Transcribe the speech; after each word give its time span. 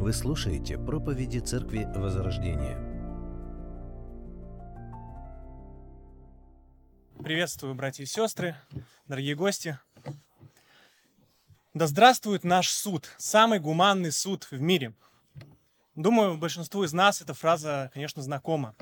Вы 0.00 0.12
слушаете 0.12 0.78
проповеди 0.78 1.40
Церкви 1.40 1.84
Возрождения. 1.84 2.78
Приветствую, 7.20 7.74
братья 7.74 8.04
и 8.04 8.06
сестры, 8.06 8.54
дорогие 9.08 9.34
гости. 9.34 9.76
Да 11.74 11.88
здравствует 11.88 12.44
наш 12.44 12.68
суд, 12.68 13.10
самый 13.18 13.58
гуманный 13.58 14.12
суд 14.12 14.46
в 14.52 14.60
мире. 14.60 14.94
Думаю, 15.96 16.38
большинству 16.38 16.84
из 16.84 16.92
нас 16.92 17.20
эта 17.20 17.34
фраза, 17.34 17.90
конечно, 17.92 18.22
знакома. 18.22 18.76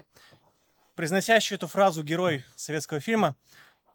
Произносящий 0.97 1.57
эту 1.57 1.67
фразу 1.67 2.03
герой 2.03 2.45
советского 2.57 3.01
фильма 3.01 3.37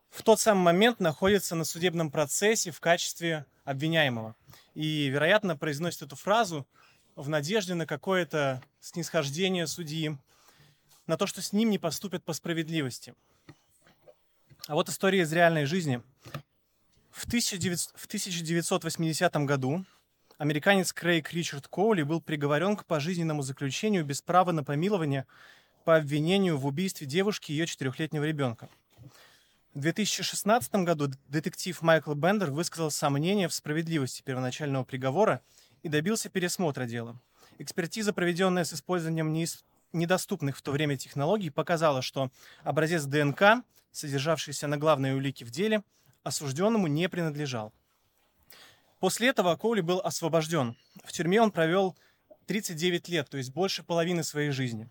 в 0.10 0.24
тот 0.24 0.40
самый 0.40 0.64
момент 0.64 1.00
находится 1.00 1.54
на 1.54 1.66
судебном 1.66 2.10
процессе 2.10 2.72
в 2.72 2.80
качестве 2.80 3.46
обвиняемого. 3.64 4.36
И, 4.74 5.08
вероятно, 5.08 5.56
произносит 5.56 6.02
эту 6.02 6.16
фразу 6.16 6.68
в 7.16 7.30
надежде 7.30 7.74
на 7.74 7.86
какое-то 7.86 8.62
снисхождение 8.80 9.68
судьи, 9.68 10.18
на 11.08 11.18
то, 11.18 11.28
что 11.28 11.42
с 11.42 11.54
ним 11.54 11.70
не 11.70 11.78
поступят 11.78 12.24
по 12.24 12.34
справедливости. 12.34 13.14
А 14.68 14.76
вот 14.76 14.90
история 14.90 15.22
из 15.22 15.34
реальной 15.34 15.66
жизни. 15.66 16.02
В, 17.12 17.28
19, 17.28 17.92
в 17.96 18.06
1980 18.06 19.36
году 19.46 19.86
американец 20.38 20.94
Крейг 20.94 21.34
Ричард 21.34 21.68
Коули 21.68 22.04
был 22.04 22.22
приговорен 22.22 22.78
к 22.78 22.86
пожизненному 22.86 23.42
заключению 23.42 24.06
без 24.06 24.22
права 24.22 24.52
на 24.52 24.64
помилование 24.64 25.26
по 25.84 25.98
обвинению 25.98 26.58
в 26.58 26.66
убийстве 26.66 27.08
девушки 27.08 27.52
и 27.52 27.56
ее 27.56 27.68
четырехлетнего 27.68 28.24
ребенка– 28.24 28.70
в 29.74 29.80
2016 29.80 30.76
году 30.84 31.08
детектив 31.30 31.82
Майкл 31.82 32.14
Бендер 32.14 32.52
высказал 32.52 32.92
сомнения 32.92 33.48
в 33.48 33.54
справедливости 33.54 34.22
первоначального 34.22 34.84
приговора 34.84 35.42
и 35.84 35.90
добился 35.90 36.30
пересмотра 36.30 36.86
дела. 36.86 37.20
Экспертиза, 37.58 38.14
проведенная 38.14 38.64
с 38.64 38.74
использованием 38.74 39.34
недоступных 39.94 40.58
в 40.58 40.62
то 40.62 40.72
время 40.72 40.98
технологий, 40.98 41.50
показала, 41.50 42.02
что 42.02 42.32
образец 42.64 43.04
ДНК, 43.04 43.64
содержавшийся 43.92 44.68
на 44.68 44.78
главной 44.78 45.14
улике 45.14 45.46
в 45.46 45.52
деле, 45.52 45.84
осужденному 46.24 46.88
не 46.88 47.10
принадлежал. 47.10 47.74
После 49.00 49.30
этого 49.30 49.56
Коули 49.56 49.82
был 49.82 50.00
освобожден. 50.00 50.78
В 51.04 51.12
тюрьме 51.12 51.42
он 51.42 51.52
провел 51.52 51.98
39 52.46 53.10
лет, 53.10 53.30
то 53.30 53.38
есть 53.38 53.52
больше 53.52 53.84
половины 53.84 54.24
своей 54.24 54.52
жизни. 54.52 54.90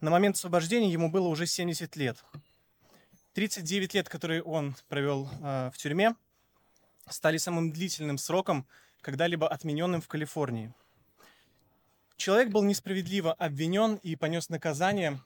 На 0.00 0.10
момент 0.10 0.36
освобождения 0.36 0.92
ему 0.92 1.10
было 1.10 1.28
уже 1.28 1.46
70 1.46 1.96
лет. 1.96 2.24
39 3.32 3.94
лет, 3.94 4.08
которые 4.08 4.42
он 4.42 4.76
провел 4.88 5.28
э, 5.40 5.70
в 5.72 5.78
тюрьме, 5.78 6.14
стали 7.08 7.38
самым 7.38 7.72
длительным 7.72 8.18
сроком, 8.18 8.66
когда-либо 9.00 9.48
отмененным 9.48 10.00
в 10.00 10.08
Калифорнии. 10.08 10.72
Человек 12.16 12.50
был 12.50 12.62
несправедливо 12.62 13.32
обвинен 13.32 13.96
и 13.96 14.16
понес 14.16 14.48
наказание 14.48 15.20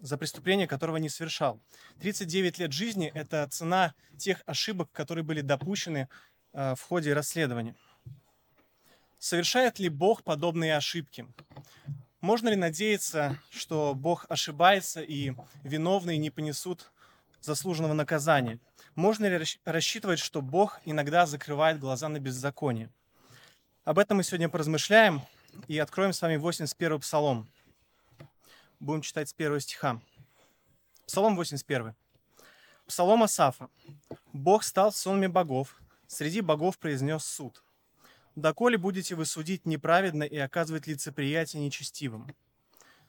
за 0.00 0.16
преступление, 0.16 0.68
которого 0.68 0.96
не 0.98 1.08
совершал. 1.08 1.60
39 2.00 2.58
лет 2.58 2.72
жизни– 2.72 3.10
это 3.14 3.46
цена 3.50 3.94
тех 4.16 4.42
ошибок, 4.46 4.90
которые 4.92 5.24
были 5.24 5.40
допущены 5.40 6.08
э, 6.52 6.74
в 6.76 6.80
ходе 6.82 7.12
расследования. 7.12 7.74
Совершает 9.18 9.80
ли 9.80 9.88
Бог 9.88 10.22
подобные 10.22 10.76
ошибки? 10.76 11.26
Можно 12.20 12.50
ли 12.50 12.56
надеяться, 12.56 13.38
что 13.50 13.94
Бог 13.96 14.26
ошибается 14.28 15.02
и 15.02 15.32
виновные 15.64 16.18
не 16.18 16.30
понесут 16.30 16.92
заслуженного 17.40 17.92
наказания. 17.94 18.58
Можно 18.94 19.26
ли 19.26 19.44
рассчитывать, 19.64 20.18
что 20.18 20.42
Бог 20.42 20.80
иногда 20.84 21.26
закрывает 21.26 21.78
глаза 21.78 22.08
на 22.08 22.18
беззаконие? 22.18 22.90
Об 23.88 23.98
этом 23.98 24.18
мы 24.18 24.22
сегодня 24.22 24.50
поразмышляем 24.50 25.22
и 25.66 25.78
откроем 25.78 26.12
с 26.12 26.20
вами 26.20 26.36
81 26.36 27.00
псалом. 27.00 27.48
Будем 28.80 29.00
читать 29.00 29.30
с 29.30 29.32
первого 29.32 29.60
стиха. 29.60 29.98
Псалом 31.06 31.36
81. 31.36 31.94
Псалом 32.86 33.22
Асафа. 33.22 33.70
«Бог 34.34 34.62
стал 34.62 34.92
сонми 34.92 35.26
богов, 35.26 35.80
среди 36.06 36.42
богов 36.42 36.78
произнес 36.78 37.24
суд. 37.24 37.64
Доколе 38.36 38.76
будете 38.76 39.14
вы 39.14 39.24
судить 39.24 39.64
неправедно 39.64 40.24
и 40.24 40.36
оказывать 40.36 40.86
лицеприятие 40.86 41.64
нечестивым? 41.64 42.26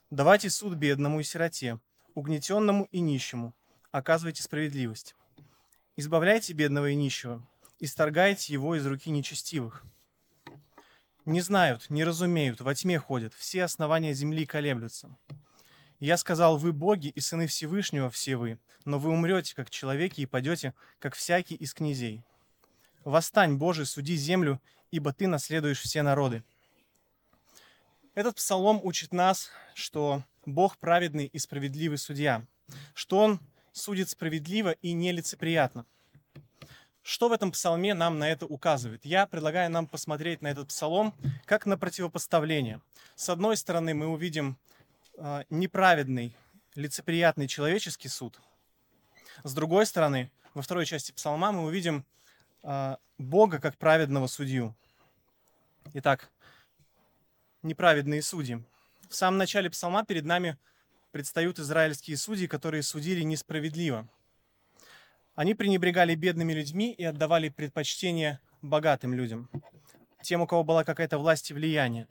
Давайте 0.10 0.50
суд 0.50 0.76
бедному 0.76 1.20
и 1.20 1.24
сироте, 1.24 1.82
угнетенному 2.16 2.88
и 2.90 3.02
нищему, 3.02 3.54
оказывайте 3.92 4.44
справедливость. 4.44 5.14
Избавляйте 5.98 6.54
бедного 6.54 6.90
и 6.92 6.96
нищего, 6.96 7.46
исторгайте 7.82 8.54
его 8.54 8.78
из 8.78 8.88
руки 8.88 9.10
нечестивых. 9.10 9.84
Не 11.26 11.42
знают, 11.42 11.90
не 11.90 12.04
разумеют, 12.04 12.62
во 12.62 12.74
тьме 12.74 12.98
ходят, 13.00 13.34
все 13.34 13.64
основания 13.64 14.14
земли 14.14 14.46
колеблются. 14.46 15.16
Я 16.00 16.16
сказал, 16.18 16.58
вы 16.58 16.72
боги 16.72 17.08
и 17.08 17.20
сыны 17.20 17.46
Всевышнего 17.46 18.10
все 18.10 18.38
вы, 18.38 18.58
но 18.86 19.00
вы 19.00 19.10
умрете, 19.12 19.54
как 19.54 19.70
человеки, 19.70 20.22
и 20.22 20.26
падете, 20.26 20.74
как 20.98 21.14
всякий 21.14 21.56
из 21.56 21.74
князей. 21.74 22.24
Восстань, 23.04 23.56
Боже, 23.56 23.86
суди 23.86 24.16
землю, 24.16 24.62
ибо 24.92 25.12
ты 25.14 25.28
наследуешь 25.28 25.82
все 25.82 26.02
народы. 26.02 26.44
Этот 28.16 28.36
псалом 28.36 28.80
учит 28.84 29.14
нас, 29.14 29.50
что 29.76 30.24
Бог 30.46 30.78
праведный 30.78 31.26
и 31.26 31.38
справедливый 31.38 31.98
судья, 31.98 32.46
что 32.94 33.20
Он 33.20 33.40
судит 33.72 34.10
справедливо 34.10 34.72
и 34.82 34.94
нелицеприятно. 34.94 35.86
Что 37.10 37.28
в 37.28 37.32
этом 37.32 37.52
псалме 37.52 37.96
нам 37.96 38.20
на 38.20 38.30
это 38.30 38.46
указывает? 38.46 39.04
Я 39.04 39.26
предлагаю 39.26 39.72
нам 39.72 39.88
посмотреть 39.88 40.44
на 40.44 40.48
этот 40.50 40.68
псалом 40.68 41.16
как 41.46 41.66
на 41.66 41.76
противопоставление. 41.76 42.82
С 43.16 43.30
одной 43.30 43.58
стороны, 43.58 43.96
мы 43.96 44.06
увидим 44.06 44.60
э, 45.18 45.42
неправедный, 45.50 46.38
лицеприятный 46.76 47.48
человеческий 47.48 48.10
суд. 48.10 48.40
С 49.44 49.56
другой 49.56 49.88
стороны, 49.88 50.32
во 50.54 50.62
второй 50.62 50.86
части 50.86 51.12
псалма 51.12 51.52
мы 51.52 51.64
увидим 51.64 52.06
э, 52.62 52.98
Бога 53.18 53.58
как 53.58 53.76
праведного 53.78 54.28
судью. 54.28 54.76
Итак, 55.96 56.30
неправедные 57.64 58.22
судьи. 58.22 58.64
В 59.10 59.16
самом 59.16 59.40
начале 59.40 59.72
псалма 59.72 60.06
перед 60.06 60.26
нами 60.26 60.58
предстают 61.10 61.58
израильские 61.58 62.18
судьи, 62.18 62.46
которые 62.46 62.84
судили 62.84 63.24
несправедливо. 63.24 64.08
Они 65.40 65.56
пренебрегали 65.56 66.16
бедными 66.16 66.52
людьми 66.52 66.92
и 66.92 67.06
отдавали 67.06 67.48
предпочтение 67.48 68.42
богатым 68.62 69.14
людям, 69.14 69.50
тем, 70.22 70.42
у 70.42 70.48
кого 70.48 70.66
была 70.66 70.84
какая-то 70.84 71.18
власть 71.18 71.50
и 71.50 71.54
влияние. 71.54 72.10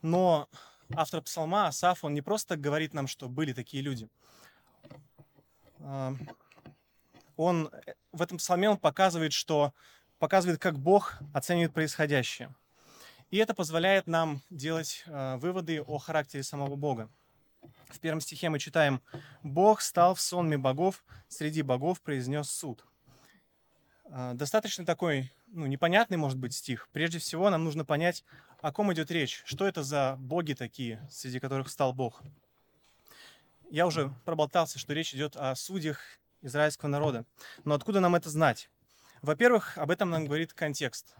Но 0.00 0.48
автор 0.94 1.20
псалма, 1.20 1.66
Асаф, 1.66 2.02
он 2.02 2.14
не 2.14 2.22
просто 2.22 2.56
говорит 2.56 2.94
нам, 2.94 3.08
что 3.08 3.28
были 3.28 3.52
такие 3.52 3.82
люди. 3.82 4.08
Он 7.36 7.70
в 8.12 8.22
этом 8.22 8.38
псалме 8.38 8.70
он 8.70 8.78
показывает, 8.78 9.34
что 9.34 9.74
показывает, 10.18 10.58
как 10.58 10.78
Бог 10.78 11.18
оценивает 11.34 11.74
происходящее. 11.74 12.54
И 13.30 13.36
это 13.36 13.52
позволяет 13.52 14.06
нам 14.06 14.40
делать 14.48 15.04
а, 15.08 15.36
выводы 15.36 15.82
о 15.82 15.98
характере 15.98 16.42
самого 16.42 16.74
Бога. 16.74 17.10
В 17.88 18.00
первом 18.00 18.20
стихе 18.20 18.50
мы 18.50 18.58
читаем 18.58 19.00
«Бог 19.42 19.80
стал 19.80 20.14
в 20.14 20.20
сонме 20.20 20.58
богов, 20.58 21.04
среди 21.28 21.62
богов 21.62 22.00
произнес 22.00 22.50
суд». 22.50 22.84
А, 24.10 24.34
достаточно 24.34 24.84
такой, 24.84 25.32
ну, 25.48 25.66
непонятный, 25.66 26.16
может 26.16 26.38
быть, 26.38 26.54
стих. 26.54 26.88
Прежде 26.92 27.18
всего, 27.18 27.50
нам 27.50 27.64
нужно 27.64 27.84
понять, 27.84 28.24
о 28.60 28.72
ком 28.72 28.92
идет 28.92 29.10
речь. 29.10 29.42
Что 29.44 29.66
это 29.66 29.82
за 29.82 30.16
боги 30.18 30.54
такие, 30.54 31.06
среди 31.10 31.40
которых 31.40 31.68
встал 31.68 31.92
Бог? 31.92 32.22
Я 33.70 33.86
уже 33.86 34.14
проболтался, 34.24 34.78
что 34.78 34.92
речь 34.92 35.14
идет 35.14 35.36
о 35.36 35.54
судьях 35.56 36.00
израильского 36.42 36.88
народа. 36.88 37.24
Но 37.64 37.74
откуда 37.74 38.00
нам 38.00 38.14
это 38.14 38.30
знать? 38.30 38.70
Во-первых, 39.22 39.76
об 39.76 39.90
этом 39.90 40.10
нам 40.10 40.26
говорит 40.26 40.52
контекст. 40.52 41.16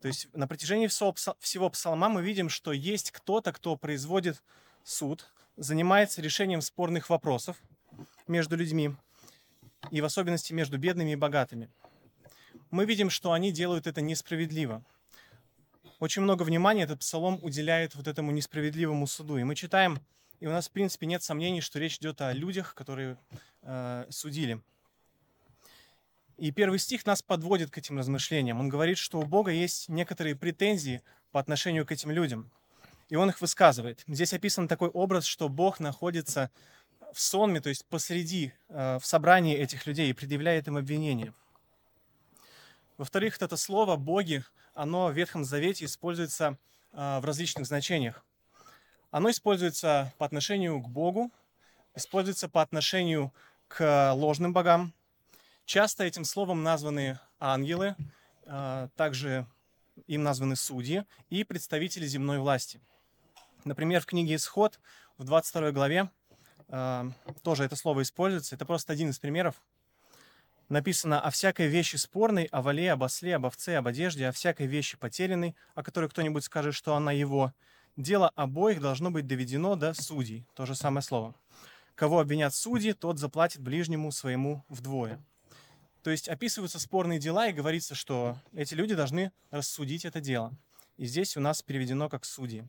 То 0.00 0.08
есть 0.08 0.28
на 0.34 0.46
протяжении 0.46 0.86
всего 0.86 1.70
псалма 1.70 2.08
мы 2.08 2.22
видим, 2.22 2.48
что 2.48 2.72
есть 2.72 3.10
кто-то, 3.10 3.52
кто 3.52 3.74
производит 3.76 4.42
суд, 4.84 5.32
занимается 5.56 6.22
решением 6.22 6.60
спорных 6.60 7.10
вопросов 7.10 7.56
между 8.26 8.56
людьми, 8.56 8.94
и 9.90 10.00
в 10.00 10.04
особенности 10.04 10.52
между 10.52 10.78
бедными 10.78 11.12
и 11.12 11.16
богатыми. 11.16 11.70
Мы 12.70 12.86
видим, 12.86 13.10
что 13.10 13.32
они 13.32 13.52
делают 13.52 13.86
это 13.86 14.00
несправедливо. 14.00 14.82
Очень 16.00 16.22
много 16.22 16.42
внимания 16.42 16.82
этот 16.82 17.00
псалом 17.00 17.38
уделяет 17.42 17.94
вот 17.94 18.08
этому 18.08 18.32
несправедливому 18.32 19.06
суду. 19.06 19.38
И 19.38 19.44
мы 19.44 19.54
читаем, 19.54 20.00
и 20.40 20.46
у 20.46 20.50
нас, 20.50 20.68
в 20.68 20.72
принципе, 20.72 21.06
нет 21.06 21.22
сомнений, 21.22 21.60
что 21.60 21.78
речь 21.78 21.98
идет 21.98 22.20
о 22.20 22.32
людях, 22.32 22.74
которые 22.74 23.16
э, 23.62 24.06
судили. 24.10 24.60
И 26.36 26.50
первый 26.50 26.80
стих 26.80 27.06
нас 27.06 27.22
подводит 27.22 27.70
к 27.70 27.78
этим 27.78 27.98
размышлениям. 27.98 28.58
Он 28.58 28.68
говорит, 28.68 28.98
что 28.98 29.20
у 29.20 29.24
Бога 29.24 29.52
есть 29.52 29.88
некоторые 29.88 30.34
претензии 30.34 31.02
по 31.30 31.38
отношению 31.38 31.86
к 31.86 31.92
этим 31.92 32.10
людям– 32.10 32.50
и 33.14 33.16
он 33.16 33.28
их 33.28 33.40
высказывает. 33.40 34.02
Здесь 34.08 34.32
описан 34.32 34.66
такой 34.66 34.88
образ, 34.88 35.24
что 35.24 35.48
Бог 35.48 35.78
находится 35.78 36.50
в 37.12 37.20
сонме, 37.20 37.60
то 37.60 37.68
есть 37.68 37.86
посреди, 37.86 38.52
э, 38.68 38.98
в 39.00 39.06
собрании 39.06 39.56
этих 39.56 39.86
людей 39.86 40.10
и 40.10 40.12
предъявляет 40.12 40.66
им 40.66 40.76
обвинение. 40.76 41.32
Во-вторых, 42.96 43.40
это 43.40 43.56
слово 43.56 43.94
«боги», 43.94 44.42
оно 44.74 45.06
в 45.06 45.12
Ветхом 45.12 45.44
Завете 45.44 45.84
используется 45.84 46.58
а, 46.92 47.20
в 47.20 47.24
различных 47.24 47.66
значениях. 47.66 48.24
Оно 49.12 49.30
используется 49.30 50.12
по 50.18 50.26
отношению 50.26 50.80
к 50.80 50.88
Богу, 50.88 51.30
используется 51.94 52.48
по 52.48 52.62
отношению 52.62 53.32
к 53.68 54.12
ложным 54.14 54.52
богам. 54.52 54.92
Часто 55.66 56.02
этим 56.02 56.24
словом 56.24 56.64
названы 56.64 57.20
ангелы, 57.38 57.94
а, 58.44 58.88
также 58.96 59.46
им 60.08 60.24
названы 60.24 60.56
судьи 60.56 61.04
и 61.30 61.44
представители 61.44 62.06
земной 62.06 62.40
власти. 62.40 62.80
Например, 63.64 64.00
в 64.00 64.06
книге 64.06 64.36
«Исход» 64.36 64.78
в 65.16 65.24
22 65.24 65.72
главе 65.72 66.10
а, 66.68 67.10
тоже 67.42 67.64
это 67.64 67.76
слово 67.76 68.02
используется. 68.02 68.54
Это 68.54 68.66
просто 68.66 68.92
один 68.92 69.10
из 69.10 69.18
примеров. 69.18 69.54
Написано 70.68 71.20
о 71.20 71.30
всякой 71.30 71.68
вещи 71.68 71.96
спорной, 71.96 72.44
о 72.44 72.62
вале, 72.62 72.92
об 72.92 73.02
осле, 73.02 73.36
об 73.36 73.46
овце, 73.46 73.76
об 73.76 73.86
одежде, 73.86 74.28
о 74.28 74.32
всякой 74.32 74.66
вещи 74.66 74.96
потерянной, 74.96 75.54
о 75.74 75.82
которой 75.82 76.08
кто-нибудь 76.08 76.44
скажет, 76.44 76.74
что 76.74 76.94
она 76.94 77.12
его. 77.12 77.52
Дело 77.96 78.30
обоих 78.34 78.80
должно 78.80 79.10
быть 79.10 79.26
доведено 79.26 79.76
до 79.76 79.94
судей. 79.94 80.46
То 80.54 80.66
же 80.66 80.74
самое 80.74 81.02
слово. 81.02 81.34
Кого 81.94 82.18
обвинят 82.18 82.54
судьи, 82.54 82.92
тот 82.92 83.18
заплатит 83.18 83.60
ближнему 83.60 84.10
своему 84.10 84.64
вдвое. 84.68 85.22
То 86.02 86.10
есть 86.10 86.28
описываются 86.28 86.80
спорные 86.80 87.18
дела 87.18 87.48
и 87.48 87.52
говорится, 87.52 87.94
что 87.94 88.36
эти 88.52 88.74
люди 88.74 88.94
должны 88.94 89.32
рассудить 89.50 90.04
это 90.04 90.20
дело. 90.20 90.52
И 90.96 91.06
здесь 91.06 91.36
у 91.36 91.40
нас 91.40 91.62
переведено 91.62 92.08
как 92.08 92.24
судьи. 92.24 92.64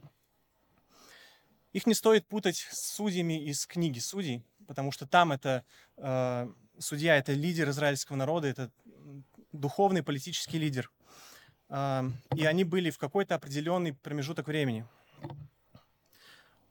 Их 1.76 1.86
не 1.86 1.94
стоит 1.94 2.26
путать 2.26 2.66
с 2.72 2.96
судьями 2.96 3.50
из 3.50 3.68
книги 3.68 4.00
судей, 4.00 4.46
потому 4.66 4.94
что 4.94 5.06
там 5.06 5.34
это 5.34 5.66
э, 5.98 6.50
судья, 6.80 7.18
это 7.18 7.34
лидер 7.34 7.70
израильского 7.72 8.16
народа, 8.16 8.48
это 8.48 8.72
духовный 9.52 10.02
политический 10.02 10.58
лидер. 10.58 10.90
Э, 11.68 12.04
и 12.34 12.46
они 12.46 12.64
были 12.64 12.92
в 12.92 12.98
какой-то 12.98 13.36
определенный 13.36 13.92
промежуток 13.92 14.48
времени. 14.48 14.88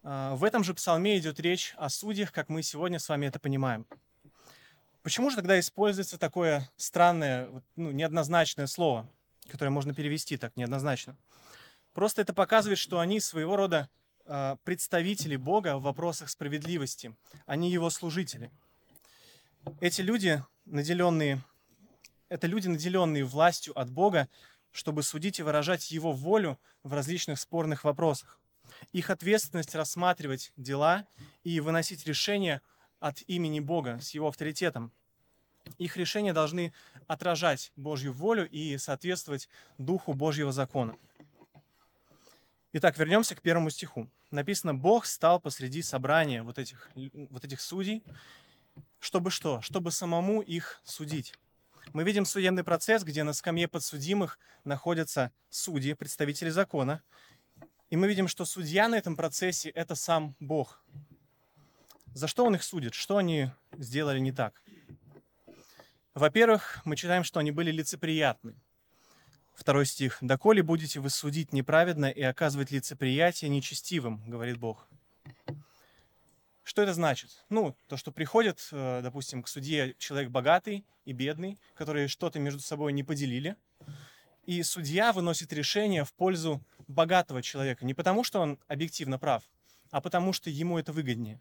Э, 0.05 0.33
в 0.37 0.43
этом 0.43 0.65
же 0.65 0.73
псалме 0.73 1.19
идет 1.19 1.39
речь 1.39 1.75
о 1.77 1.91
судьях, 1.91 2.33
как 2.33 2.49
мы 2.49 2.62
сегодня 2.62 2.99
с 2.99 3.06
вами 3.06 3.27
это 3.27 3.39
понимаем. 3.39 3.87
Почему 5.03 5.29
же 5.29 5.37
тогда 5.37 5.61
используется 5.61 6.17
такое 6.17 6.67
странное, 6.79 7.51
ну, 7.77 7.91
неоднозначное 7.91 8.67
слово, 8.67 9.06
которое 9.51 9.71
можно 9.71 9.93
перевести 9.93 10.39
так 10.39 10.56
неоднозначно? 10.56 11.15
Просто 11.93 12.23
это 12.23 12.33
показывает, 12.33 12.79
что 12.79 13.01
они 13.01 13.21
своего 13.21 13.55
рода 13.55 13.91
представители 14.65 15.37
Бога 15.37 15.76
в 15.76 15.82
вопросах 15.82 16.31
справедливости, 16.31 17.15
они 17.47 17.71
его 17.71 17.91
служители. 17.91 18.50
Эти 19.81 20.00
люди, 20.00 20.43
наделенные, 20.67 21.43
это 22.29 22.47
люди, 22.47 22.69
наделенные 22.69 23.25
властью 23.25 23.79
от 23.79 23.91
Бога, 23.91 24.29
чтобы 24.73 25.03
судить 25.03 25.38
и 25.38 25.43
выражать 25.43 25.91
его 25.91 26.12
волю 26.12 26.59
в 26.82 26.93
различных 26.93 27.38
спорных 27.38 27.85
вопросах. 27.85 28.38
Их 28.93 29.11
ответственность 29.11 29.75
рассматривать 29.75 30.53
дела 30.56 31.06
и 31.43 31.61
выносить 31.61 32.06
решения 32.06 32.61
от 33.00 33.23
имени 33.27 33.61
Бога 33.61 34.00
с 34.00 34.11
его 34.11 34.29
авторитетом. 34.29 34.93
Их 35.79 35.97
решения 35.97 36.32
должны 36.32 36.73
отражать 37.06 37.73
Божью 37.77 38.12
волю 38.12 38.49
и 38.49 38.77
соответствовать 38.79 39.49
духу 39.79 40.12
Божьего 40.12 40.53
закона. 40.53 40.97
Итак, 42.76 42.99
вернемся 42.99 43.37
к 43.37 43.41
первому 43.41 43.71
стиху. 43.71 44.11
Написано, 44.32 44.75
Бог 44.75 45.06
стал 45.06 45.38
посреди 45.38 45.81
собрания 45.81 46.43
вот 46.43 46.59
этих, 46.59 46.91
вот 46.97 47.44
этих 47.44 47.61
судей, 47.61 48.03
чтобы 48.99 49.31
что? 49.31 49.61
Чтобы 49.61 49.93
самому 49.93 50.41
их 50.41 50.81
судить. 50.82 51.38
Мы 51.93 52.03
видим 52.03 52.25
судебный 52.25 52.65
процесс, 52.65 53.05
где 53.05 53.23
на 53.23 53.32
скамье 53.32 53.69
подсудимых 53.69 54.41
находятся 54.65 55.31
судьи, 55.50 55.94
представители 55.94 56.49
закона. 56.49 57.00
И 57.91 57.97
мы 57.97 58.09
видим, 58.09 58.26
что 58.26 58.44
судья 58.44 58.88
на 58.88 58.97
этом 58.97 59.15
процессе– 59.15 59.70
это 59.70 59.94
сам 59.94 60.35
Бог. 60.41 60.82
За 62.12 62.27
что 62.27 62.44
он 62.44 62.56
их 62.56 62.65
судит? 62.65 62.94
Что 62.94 63.19
они 63.19 63.53
сделали 63.79 64.19
не 64.19 64.32
так? 64.32 64.61
Во-первых, 66.12 66.81
мы 66.85 66.97
читаем, 66.97 67.23
что 67.23 67.38
они 67.38 67.53
были 67.53 67.70
лицеприятны. 67.70 68.56
Второй 69.55 69.87
стих. 69.87 70.19
«Доколе 70.21 70.62
будете 70.62 70.99
вы 70.99 71.11
судить 71.11 71.53
неправедно 71.53 72.06
и 72.06 72.23
оказывать 72.23 72.73
лицеприятие 72.73 73.49
нечестивым, 73.49 74.21
говорит 74.27 74.59
Бог». 74.59 74.89
Что 76.65 76.83
это 76.83 76.93
значит? 76.93 77.45
Ну, 77.51 77.77
то, 77.89 77.97
что 77.97 78.11
приходит, 78.11 78.69
э, 78.73 79.01
допустим, 79.03 79.43
к 79.43 79.49
судье 79.49 79.95
человек 79.99 80.31
богатый 80.31 80.85
и 81.05 81.12
бедный, 81.12 81.59
которые 81.75 82.09
что-то 82.09 82.41
между 82.41 82.61
собой 82.61 82.93
не 82.93 83.05
поделили, 83.05 83.55
и 84.45 84.62
судья 84.62 85.12
выносит 85.12 85.53
решение 85.53 86.05
в 86.05 86.12
пользу 86.15 86.61
богатого 86.89 87.43
человека. 87.43 87.85
Не 87.85 87.95
потому, 87.95 88.25
что 88.25 88.41
он 88.41 88.59
объективно 88.67 89.19
прав, 89.19 89.45
а 89.91 90.01
потому, 90.01 90.33
что 90.33 90.51
ему 90.51 90.79
это 90.79 90.93
выгоднее. 90.93 91.39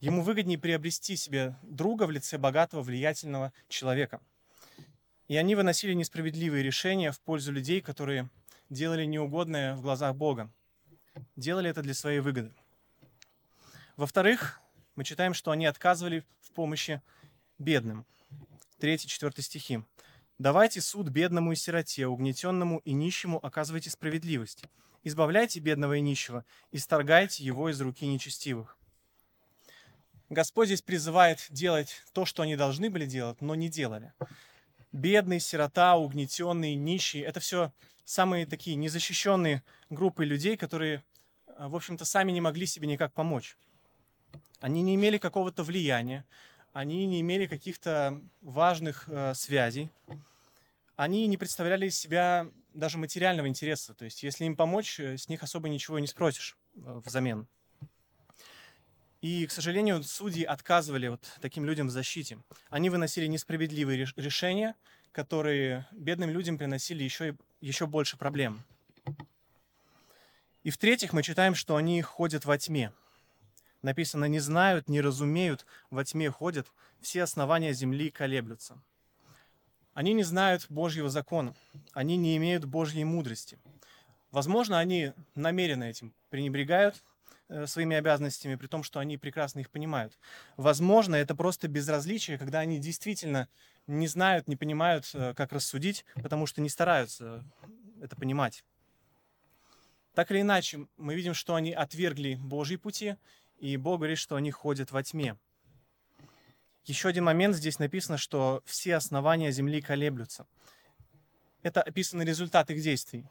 Ему 0.00 0.22
выгоднее 0.22 0.58
приобрести 0.58 1.16
себе 1.16 1.56
друга 1.62 2.04
в 2.04 2.10
лице 2.10 2.38
богатого, 2.38 2.82
влиятельного 2.82 3.52
человека– 3.68 4.20
и 5.28 5.36
они 5.36 5.54
выносили 5.54 5.92
несправедливые 5.92 6.62
решения 6.62 7.10
в 7.10 7.20
пользу 7.20 7.52
людей, 7.52 7.80
которые 7.80 8.28
делали 8.70 9.04
неугодное 9.04 9.74
в 9.74 9.82
глазах 9.82 10.14
Бога. 10.14 10.50
Делали 11.34 11.70
это 11.70 11.82
для 11.82 11.94
своей 11.94 12.20
выгоды. 12.20 12.52
Во-вторых, 13.96 14.60
мы 14.94 15.04
читаем, 15.04 15.34
что 15.34 15.50
они 15.50 15.66
отказывали 15.66 16.24
в 16.40 16.52
помощи 16.52 17.02
бедным. 17.58 18.04
3-4 18.80 19.40
стихи. 19.40 19.82
«Давайте 20.38 20.82
суд 20.82 21.08
бедному 21.08 21.52
и 21.52 21.56
сироте, 21.56 22.06
угнетенному 22.06 22.78
и 22.84 22.92
нищему 22.92 23.44
оказывайте 23.44 23.88
справедливость. 23.88 24.64
Избавляйте 25.02 25.60
бедного 25.60 25.94
и 25.94 26.00
нищего, 26.00 26.44
и 26.72 26.78
сторгайте 26.78 27.42
его 27.42 27.70
из 27.70 27.80
руки 27.80 28.06
нечестивых». 28.06 28.76
Господь 30.28 30.66
здесь 30.66 30.82
призывает 30.82 31.46
делать 31.48 32.02
то, 32.12 32.26
что 32.26 32.42
они 32.42 32.56
должны 32.56 32.90
были 32.90 33.06
делать, 33.06 33.40
но 33.40 33.54
не 33.54 33.70
делали 33.70 34.12
бедный, 34.92 35.40
сирота, 35.40 35.96
угнетенный, 35.96 36.74
нищий. 36.74 37.20
Это 37.20 37.40
все 37.40 37.72
самые 38.04 38.46
такие 38.46 38.76
незащищенные 38.76 39.62
группы 39.90 40.24
людей, 40.24 40.56
которые, 40.56 41.04
э, 41.46 41.66
в 41.66 41.76
общем-то, 41.76 42.04
сами 42.04 42.32
не 42.32 42.40
могли 42.40 42.66
себе 42.66 42.86
никак 42.86 43.12
помочь. 43.12 43.56
Они 44.60 44.82
не 44.82 44.94
имели 44.94 45.18
какого-то 45.18 45.62
влияния, 45.62 46.24
они 46.72 47.06
не 47.06 47.20
имели 47.20 47.46
каких-то 47.46 48.20
важных 48.40 49.08
э, 49.08 49.34
связей, 49.34 49.90
они 50.96 51.26
не 51.26 51.36
представляли 51.36 51.88
из 51.88 51.98
себя 51.98 52.48
даже 52.72 52.98
материального 52.98 53.48
интереса. 53.48 53.94
То 53.94 54.04
есть, 54.04 54.22
если 54.22 54.44
им 54.44 54.56
помочь, 54.56 55.00
э, 55.00 55.16
с 55.16 55.28
них 55.28 55.42
особо 55.42 55.68
ничего 55.68 55.98
не 55.98 56.06
спросишь 56.06 56.56
э, 56.74 57.00
взамен. 57.04 57.46
И, 59.26 59.44
к 59.44 59.50
сожалению, 59.50 60.04
судьи 60.04 60.44
отказывали 60.44 61.08
вот 61.08 61.20
таким 61.40 61.64
людям 61.64 61.88
в 61.88 61.90
защите. 61.90 62.38
Они 62.70 62.90
выносили 62.90 63.26
несправедливые 63.26 64.06
решения, 64.14 64.76
которые 65.10 65.84
бедным 65.90 66.30
людям 66.30 66.56
приносили 66.56 67.02
еще, 67.02 67.30
и, 67.30 67.34
еще 67.60 67.88
больше 67.88 68.16
проблем. 68.16 68.62
И 70.62 70.70
в-третьих, 70.70 71.12
мы 71.12 71.24
читаем, 71.24 71.56
что 71.56 71.74
они 71.74 72.00
ходят 72.02 72.44
во 72.44 72.56
тьме. 72.56 72.92
Написано, 73.82 74.26
не 74.26 74.38
знают, 74.38 74.88
не 74.88 75.00
разумеют, 75.00 75.66
во 75.90 76.04
тьме 76.04 76.30
ходят, 76.30 76.68
все 77.00 77.24
основания 77.24 77.72
земли 77.72 78.12
колеблются. 78.12 78.80
Они 79.92 80.12
не 80.12 80.22
знают 80.22 80.66
Божьего 80.68 81.10
закона, 81.10 81.52
они 81.94 82.16
не 82.16 82.36
имеют 82.36 82.64
Божьей 82.64 83.02
мудрости. 83.02 83.58
Возможно, 84.30 84.78
они 84.78 85.14
намеренно 85.34 85.82
этим 85.82 86.14
пренебрегают, 86.30 87.02
своими 87.66 87.96
обязанностями, 87.96 88.56
при 88.56 88.66
том, 88.66 88.82
что 88.82 88.98
они 88.98 89.18
прекрасно 89.18 89.60
их 89.60 89.70
понимают. 89.70 90.18
Возможно, 90.56 91.14
это 91.14 91.34
просто 91.34 91.68
безразличие, 91.68 92.38
когда 92.38 92.60
они 92.60 92.78
действительно 92.78 93.48
не 93.86 94.08
знают, 94.08 94.48
не 94.48 94.56
понимают, 94.56 95.08
э, 95.14 95.34
как 95.34 95.52
рассудить, 95.52 96.04
потому 96.14 96.46
что 96.46 96.60
не 96.60 96.68
стараются 96.68 97.44
это 98.00 98.16
понимать. 98.16 98.64
Так 100.14 100.30
или 100.30 100.40
иначе, 100.40 100.86
мы 100.96 101.14
видим, 101.14 101.34
что 101.34 101.54
они 101.54 101.72
отвергли 101.72 102.34
Божьи 102.34 102.76
пути, 102.76 103.16
и 103.58 103.76
Бог 103.76 103.98
говорит, 103.98 104.18
что 104.18 104.36
они 104.36 104.50
ходят 104.50 104.90
во 104.90 105.02
тьме. 105.02 105.36
Еще 106.84 107.08
один 107.08 107.24
момент 107.24 107.56
здесь 107.56 107.78
написано, 107.78 108.16
что 108.16 108.62
все 108.64 108.96
основания 108.96 109.50
земли 109.50 109.80
колеблются. 109.80 110.46
Это 111.62 111.82
описаны 111.82 112.22
результат 112.22 112.70
их 112.70 112.82
действий. 112.82 113.24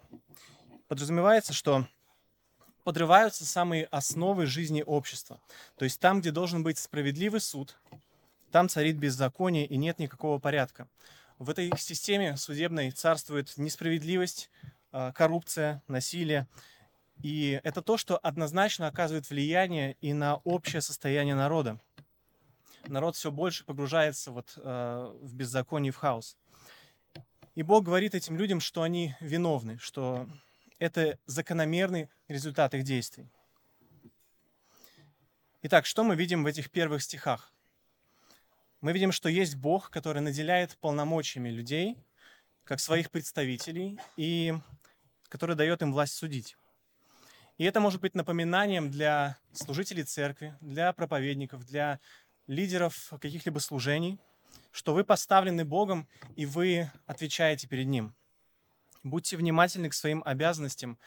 Подразумевается, 0.88 1.54
что 1.54 1.88
подрываются 2.86 3.46
самые 3.46 3.86
основы 3.86 4.46
жизни 4.46 4.84
общества. 4.86 5.42
То 5.76 5.86
есть 5.86 6.00
там, 6.00 6.22
где 6.22 6.32
должен 6.32 6.62
быть 6.62 6.78
справедливый 6.78 7.42
суд, 7.42 7.76
там 8.52 8.70
царит 8.70 8.96
беззаконие 8.98 9.66
и 9.66 9.76
нет 9.76 9.98
никакого 9.98 10.38
порядка. 10.38 10.88
В 11.40 11.50
этой 11.50 11.74
системе 11.78 12.38
судебной 12.38 12.92
царствует 12.92 13.58
несправедливость, 13.58 14.52
а, 14.92 15.12
коррупция, 15.14 15.82
насилие. 15.88 16.48
И 17.24 17.60
это 17.64 17.82
то, 17.82 17.98
что 17.98 18.18
однозначно 18.18 18.88
оказывает 18.88 19.28
влияние 19.32 19.98
и 20.00 20.14
на 20.14 20.36
общее 20.44 20.82
состояние 20.82 21.34
народа. 21.34 21.80
Народ 22.86 23.16
все 23.16 23.32
больше 23.32 23.66
погружается 23.66 24.30
вот, 24.32 24.54
а, 24.58 25.12
в 25.22 25.34
беззаконие, 25.34 25.92
в 25.92 25.98
хаос. 25.98 26.38
И 27.56 27.64
Бог 27.64 27.84
говорит 27.84 28.14
этим 28.14 28.38
людям, 28.38 28.60
что 28.60 28.84
они 28.84 29.16
виновны, 29.22 29.80
что 29.80 30.28
это 30.80 31.20
закономерный 31.26 32.10
результат 32.28 32.74
их 32.74 32.84
действий. 32.84 33.28
Итак, 35.64 35.86
что 35.86 36.04
мы 36.04 36.16
видим 36.16 36.44
в 36.44 36.48
этих 36.48 36.70
первых 36.70 37.02
стихах? 37.02 37.52
Мы 38.82 38.94
видим, 38.94 39.12
что 39.12 39.30
есть 39.30 39.56
Бог, 39.56 39.90
который 39.90 40.22
наделяет 40.22 40.78
полномочиями 40.78 41.50
людей, 41.50 41.98
как 42.64 42.80
своих 42.80 43.10
представителей, 43.10 44.00
и 44.16 44.54
который 45.30 45.56
дает 45.56 45.82
им 45.82 45.92
власть 45.92 46.14
судить. 46.14 46.58
И 47.58 47.64
это 47.64 47.80
может 47.80 48.02
быть 48.02 48.16
напоминанием 48.16 48.92
для 48.92 49.38
служителей 49.54 50.04
церкви, 50.04 50.56
для 50.62 50.92
проповедников, 50.94 51.66
для 51.66 52.00
лидеров 52.48 53.14
каких-либо 53.22 53.60
служений, 53.60 54.20
что 54.72 54.94
вы 54.94 55.04
поставлены 55.04 55.64
Богом, 55.64 56.08
и 56.36 56.46
вы 56.46 56.92
отвечаете 57.06 57.68
перед 57.68 57.88
Ним. 57.88 58.14
Будьте 59.06 59.38
внимательны 59.38 59.90
к 59.90 59.94
своим 59.94 60.24
обязанностям 60.26 60.98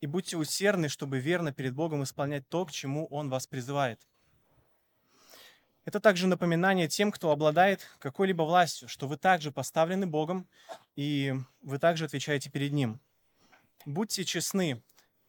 и 0.00 0.06
будьте 0.06 0.36
усердны, 0.36 0.88
чтобы 0.88 1.18
верно 1.18 1.52
перед 1.52 1.74
Богом 1.74 2.04
исполнять 2.04 2.48
то, 2.48 2.64
к 2.64 2.70
чему 2.70 3.08
Он 3.08 3.28
вас 3.28 3.48
призывает. 3.48 4.00
Это 5.84 5.98
также 5.98 6.28
напоминание 6.28 6.86
тем, 6.86 7.10
кто 7.10 7.32
обладает 7.32 7.88
какой-либо 7.98 8.44
властью, 8.44 8.88
что 8.88 9.08
вы 9.08 9.16
также 9.16 9.50
поставлены 9.50 10.06
Богом, 10.06 10.46
и 10.94 11.34
вы 11.60 11.80
также 11.80 12.04
отвечаете 12.04 12.50
перед 12.50 12.70
Ним. 12.70 13.00
Будьте 13.84 14.24
честны, 14.24 14.80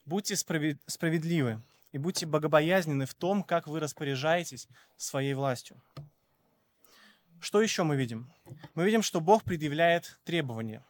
будьте 0.06 0.36
справедливы 0.36 1.60
и 1.92 1.98
будьте 1.98 2.28
богобоязненны 2.28 3.08
в 3.08 3.16
том, 3.16 3.44
как 3.44 3.66
вы 3.66 3.80
распоряжаетесь 3.80 4.68
своей 4.96 5.34
властью. 5.34 5.82
Что 7.40 7.64
еще 7.64 7.82
мы 7.82 7.96
видим? 7.96 8.32
Мы 8.76 8.86
видим, 8.86 9.02
что 9.02 9.22
Бог 9.22 9.44
предъявляет 9.44 10.20
требования. 10.24 10.86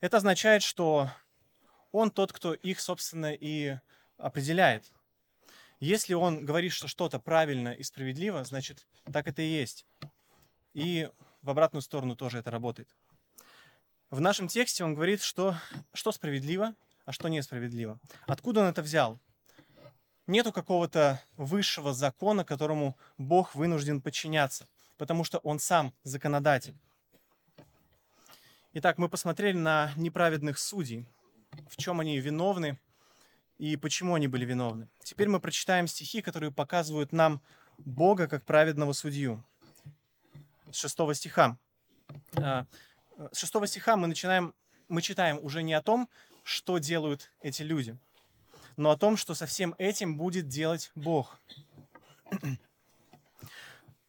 Это 0.00 0.18
означает, 0.18 0.62
что 0.62 1.10
Он 1.92 2.10
тот, 2.10 2.32
кто 2.32 2.54
их, 2.54 2.80
собственно, 2.80 3.32
и 3.32 3.78
определяет. 4.18 4.90
Если 5.80 6.14
Он 6.14 6.44
говорит, 6.44 6.72
что 6.72 6.88
что-то 6.88 7.18
правильно 7.18 7.68
и 7.72 7.82
справедливо, 7.82 8.44
значит, 8.44 8.86
так 9.12 9.28
это 9.28 9.42
и 9.42 9.46
есть. 9.46 9.86
И 10.74 11.08
в 11.42 11.50
обратную 11.50 11.82
сторону 11.82 12.16
тоже 12.16 12.38
это 12.38 12.50
работает. 12.50 12.88
В 14.10 14.20
нашем 14.20 14.48
тексте 14.48 14.84
он 14.84 14.94
говорит, 14.94 15.20
что, 15.20 15.56
что 15.92 16.12
справедливо, 16.12 16.74
а 17.04 17.12
что 17.12 17.28
несправедливо. 17.28 17.98
Откуда 18.26 18.60
он 18.60 18.66
это 18.66 18.82
взял? 18.82 19.18
Нету 20.26 20.52
какого-то 20.52 21.22
высшего 21.36 21.92
закона, 21.92 22.44
которому 22.44 22.96
Бог 23.16 23.54
вынужден 23.54 24.00
подчиняться, 24.00 24.68
потому 24.96 25.24
что 25.24 25.38
Он 25.38 25.58
сам 25.58 25.94
законодатель. 26.02 26.76
Итак, 28.78 28.98
мы 28.98 29.08
посмотрели 29.08 29.56
на 29.56 29.90
неправедных 29.96 30.58
судей, 30.58 31.06
в 31.66 31.78
чем 31.78 31.98
они 32.00 32.20
виновны 32.20 32.78
и 33.56 33.74
почему 33.78 34.16
они 34.16 34.28
были 34.28 34.44
виновны. 34.44 34.86
Теперь 35.02 35.28
мы 35.28 35.40
прочитаем 35.40 35.86
стихи, 35.86 36.20
которые 36.20 36.52
показывают 36.52 37.10
нам 37.10 37.40
Бога 37.78 38.28
как 38.28 38.44
праведного 38.44 38.92
судью. 38.92 39.42
С 40.70 40.76
шестого 40.76 41.14
стиха. 41.14 41.56
А, 42.34 42.66
с 43.32 43.38
шестого 43.38 43.66
стиха 43.66 43.96
мы 43.96 44.08
начинаем, 44.08 44.52
мы 44.88 45.00
читаем 45.00 45.38
уже 45.42 45.62
не 45.62 45.72
о 45.72 45.80
том, 45.80 46.06
что 46.42 46.76
делают 46.76 47.32
эти 47.40 47.62
люди, 47.62 47.96
но 48.76 48.90
о 48.90 48.98
том, 48.98 49.16
что 49.16 49.34
со 49.34 49.46
всем 49.46 49.74
этим 49.78 50.18
будет 50.18 50.48
делать 50.48 50.92
Бог. 50.94 51.40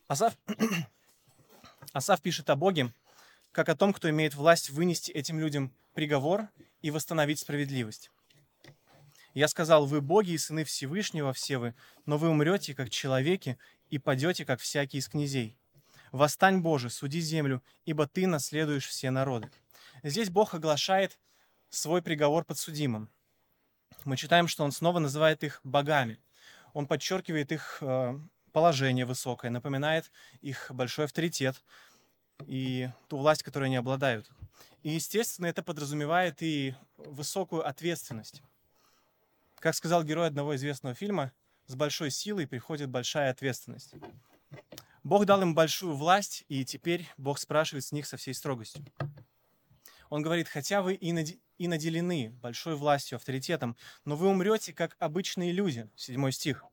Асав, 0.09 0.38
Асав 1.93 2.21
пишет 2.21 2.50
о 2.50 2.57
Боге, 2.57 2.91
как 3.57 3.69
о 3.69 3.75
том, 3.75 3.91
кто 3.91 4.07
имеет 4.11 4.35
власть 4.35 4.69
вынести 4.69 5.11
этим 5.11 5.39
людям 5.39 5.73
приговор 5.95 6.47
и 6.83 6.91
восстановить 6.91 7.39
справедливость. 7.39 8.11
Я 9.33 9.47
сказал, 9.47 9.87
вы 9.87 9.99
боги 9.99 10.29
и 10.29 10.37
сыны 10.37 10.63
Всевышнего 10.63 11.33
все 11.33 11.57
вы, 11.57 11.73
но 12.05 12.19
вы 12.19 12.29
умрете, 12.29 12.75
как 12.75 12.91
человеки, 12.91 13.57
и 13.89 13.97
падете, 13.97 14.45
как 14.45 14.59
всякий 14.59 14.99
из 14.99 15.09
князей. 15.09 15.57
Восстань, 16.11 16.59
Боже, 16.59 16.91
суди 16.91 17.19
землю, 17.19 17.63
ибо 17.83 18.05
ты 18.05 18.27
наследуешь 18.27 18.85
все 18.85 19.09
народы. 19.09 19.49
Здесь 20.03 20.29
Бог 20.29 20.53
оглашает 20.53 21.17
свой 21.71 22.03
приговор 22.03 22.45
подсудимым. 22.45 23.09
Мы 24.05 24.17
читаем, 24.17 24.47
что 24.47 24.65
он 24.65 24.71
снова 24.71 24.99
называет 24.99 25.43
их 25.43 25.61
богами. 25.63 26.19
Он 26.73 26.85
подчеркивает 26.85 27.51
их 27.51 27.79
э, 27.81 28.19
положение 28.51 29.05
высокое, 29.05 29.49
напоминает 29.49 30.11
их 30.41 30.67
большой 30.69 31.05
авторитет 31.05 31.63
и 32.46 32.89
ту 33.08 33.17
власть, 33.17 33.44
которой 33.44 33.65
они 33.65 33.75
обладают. 33.75 34.29
И, 34.84 34.91
естественно, 34.91 35.48
это 35.48 35.63
подразумевает 35.63 36.41
и 36.41 36.75
высокую 36.98 37.67
ответственность. 37.67 38.41
Как 39.60 39.75
сказал 39.75 40.03
герой 40.03 40.27
одного 40.27 40.56
известного 40.56 40.96
фильма, 40.96 41.32
с 41.65 41.75
большой 41.75 42.12
силой 42.12 42.48
приходит 42.48 42.89
большая 42.89 43.32
ответственность. 43.32 43.94
Бог 45.03 45.25
дал 45.25 45.41
им 45.41 45.56
большую 45.56 45.96
власть, 45.96 46.44
и 46.48 46.63
теперь 46.65 47.08
Бог 47.17 47.39
спрашивает 47.39 47.84
с 47.86 47.91
них 47.91 48.06
со 48.06 48.17
всей 48.17 48.34
строгостью. 48.34 48.86
Он 50.10 50.22
говорит, 50.22 50.48
хотя 50.48 50.82
вы 50.82 50.94
и, 50.94 51.12
над... 51.12 51.27
и 51.58 51.67
наделены 51.67 52.29
большой 52.41 52.75
властью, 52.75 53.17
авторитетом, 53.17 53.75
но 54.06 54.15
вы 54.15 54.27
умрете, 54.27 54.74
как 54.74 54.96
обычные 55.00 55.51
люди. 55.51 55.89
Седьмой 55.96 56.32
стих. 56.32 56.63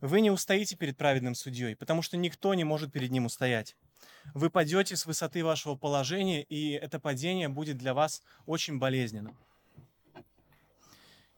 Вы 0.00 0.20
не 0.20 0.30
устоите 0.30 0.76
перед 0.76 0.96
праведным 0.96 1.34
судьей, 1.34 1.74
потому 1.74 2.02
что 2.02 2.16
никто 2.16 2.54
не 2.54 2.64
может 2.64 2.92
перед 2.92 3.10
ним 3.10 3.26
устоять. 3.26 3.76
Вы 4.34 4.50
падете 4.50 4.96
с 4.96 5.06
высоты 5.06 5.44
вашего 5.44 5.74
положения, 5.74 6.42
и 6.42 6.72
это 6.72 7.00
падение 7.00 7.48
будет 7.48 7.78
для 7.78 7.94
вас 7.94 8.22
очень 8.46 8.78
болезненным. 8.78 9.36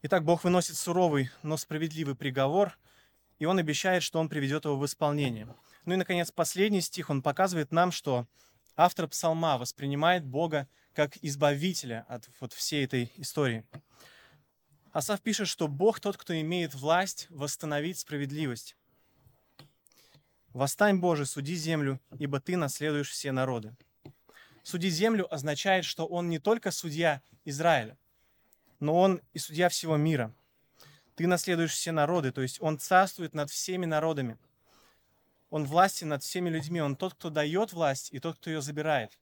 Итак, 0.03 0.25
Бог 0.25 0.45
выносит 0.45 0.77
суровый, 0.77 1.31
но 1.43 1.57
справедливый 1.57 2.15
приговор, 2.15 2.79
и 3.39 3.45
Он 3.47 3.59
обещает, 3.59 4.03
что 4.03 4.19
Он 4.19 4.29
приведет 4.29 4.65
его 4.65 4.77
в 4.77 4.87
исполнение. 4.87 5.47
Ну 5.85 5.95
и, 5.95 5.97
наконец, 5.97 6.31
последний 6.31 6.81
стих, 6.81 7.11
он 7.11 7.23
показывает 7.23 7.73
нам, 7.73 7.91
что 7.91 8.27
автор 8.77 9.09
псалма 9.09 9.59
воспринимает 9.59 10.25
Бога 10.25 10.69
как 10.95 11.17
избавителя 11.23 12.05
от 12.09 12.29
вот 12.41 12.53
всей 12.53 12.85
этой 12.85 13.13
истории. 13.17 13.65
Асав 14.93 15.21
пишет, 15.21 15.49
что 15.49 15.69
Бог 15.69 16.01
тот, 16.01 16.17
кто 16.17 16.39
имеет 16.41 16.75
власть 16.75 17.27
восстановить 17.31 17.99
справедливость. 17.99 18.77
«Восстань, 20.53 20.99
Боже, 20.99 21.27
суди 21.27 21.55
землю, 21.55 22.01
ибо 22.19 22.41
ты 22.41 22.57
наследуешь 22.57 23.11
все 23.11 23.33
народы». 23.33 23.75
Суди 24.63 24.91
землю 24.91 25.33
означает, 25.33 25.85
что 25.85 26.07
он 26.07 26.29
не 26.29 26.39
только 26.39 26.71
судья 26.71 27.23
Израиля, 27.45 27.97
но 28.79 28.99
он 28.99 29.21
и 29.33 29.39
судья 29.39 29.69
всего 29.69 29.97
мира. 29.97 30.35
Ты 31.15 31.27
наследуешь 31.27 31.73
все 31.73 31.93
народы, 31.93 32.33
то 32.33 32.43
есть 32.43 32.61
он 32.61 32.79
царствует 32.79 33.35
над 33.35 33.51
всеми 33.51 33.87
народами. 33.87 34.39
Он 35.51 35.65
властен 35.65 36.09
над 36.09 36.23
всеми 36.23 36.49
людьми. 36.49 36.81
Он 36.81 36.97
тот, 36.97 37.15
кто 37.15 37.29
дает 37.29 37.73
власть, 37.73 38.09
и 38.13 38.21
тот, 38.21 38.37
кто 38.37 38.51
ее 38.51 38.63
забирает. 38.63 39.19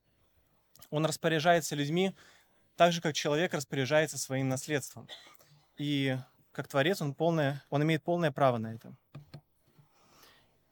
Он 0.90 1.06
распоряжается 1.06 1.74
людьми 1.74 2.14
так 2.76 2.92
же, 2.92 3.00
как 3.00 3.14
человек 3.14 3.54
распоряжается 3.54 4.18
своим 4.18 4.48
наследством. 4.48 5.08
И 5.76 6.16
как 6.52 6.68
Творец 6.68 7.02
он, 7.02 7.14
полное, 7.14 7.64
он 7.70 7.82
имеет 7.82 8.02
полное 8.04 8.30
право 8.30 8.58
на 8.58 8.74
это. 8.74 8.94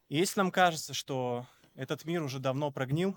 И 0.09 0.17
если 0.17 0.41
нам 0.41 0.51
кажется, 0.51 0.95
что 0.95 1.47
этот 1.75 2.05
мир 2.05 2.23
уже 2.23 2.39
давно 2.39 2.71
прогнил, 2.71 3.17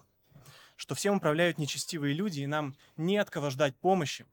что 0.75 0.95
всем 0.95 1.17
управляют 1.17 1.57
нечестивые 1.57 2.13
люди, 2.13 2.41
и 2.41 2.47
нам 2.47 2.75
не 2.97 3.17
от 3.17 3.29
кого 3.29 3.49
ждать 3.49 3.75
помощи, 3.75 4.25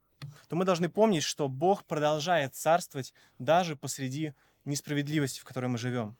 то 0.49 0.57
мы 0.57 0.65
должны 0.65 0.89
помнить, 0.89 1.23
что 1.23 1.49
Бог 1.49 1.85
продолжает 1.85 2.55
царствовать 2.55 3.13
даже 3.39 3.77
посреди 3.77 4.33
несправедливости, 4.65 5.41
в 5.41 5.45
которой 5.45 5.67
мы 5.67 5.79
живем. 5.79 6.17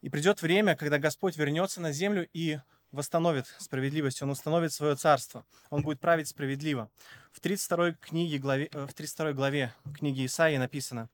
И 0.00 0.08
придет 0.08 0.40
время, 0.40 0.76
когда 0.76 0.98
Господь 0.98 1.36
вернется 1.36 1.80
на 1.80 1.92
землю 1.92 2.26
и 2.32 2.58
восстановит 2.90 3.46
справедливость, 3.58 4.22
Он 4.22 4.30
установит 4.30 4.72
свое 4.72 4.96
царство, 4.96 5.44
Он 5.68 5.82
будет 5.82 6.00
править 6.00 6.28
справедливо. 6.28 6.90
В 7.32 7.40
32 7.40 7.92
книге, 7.92 8.38
главе, 8.38 8.68
э, 8.72 8.86
в 8.86 8.94
32 8.94 9.32
главе 9.34 9.74
книги 9.94 10.24
Исаии 10.24 10.56
написано, 10.56 11.08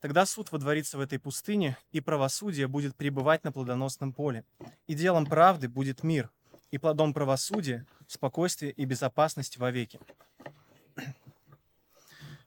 «Тогда 0.00 0.26
суд 0.26 0.52
водворится 0.52 0.98
в 0.98 1.00
этой 1.00 1.18
пустыне, 1.18 1.76
и 1.92 2.00
правосудие 2.00 2.68
будет 2.68 2.94
пребывать 2.94 3.44
на 3.44 3.52
плодоносном 3.52 4.12
поле, 4.12 4.44
и 4.86 4.94
делом 4.94 5.26
правды 5.26 5.68
будет 5.68 6.02
мир, 6.02 6.30
и 6.70 6.78
плодом 6.78 7.12
правосудия– 7.12 7.86
спокойствие 8.06 8.72
и 8.72 8.84
безопасность 8.84 9.58
вовеки». 9.58 10.00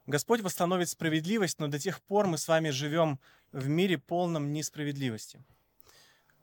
Господь 0.06 0.40
восстановит 0.40 0.88
справедливость, 0.88 1.58
но 1.58 1.68
до 1.68 1.78
тех 1.78 2.00
пор 2.02 2.26
мы 2.26 2.36
с 2.36 2.48
вами 2.48 2.70
живем 2.70 3.20
в 3.52 3.68
мире 3.68 3.98
полном 3.98 4.52
несправедливости– 4.52 5.40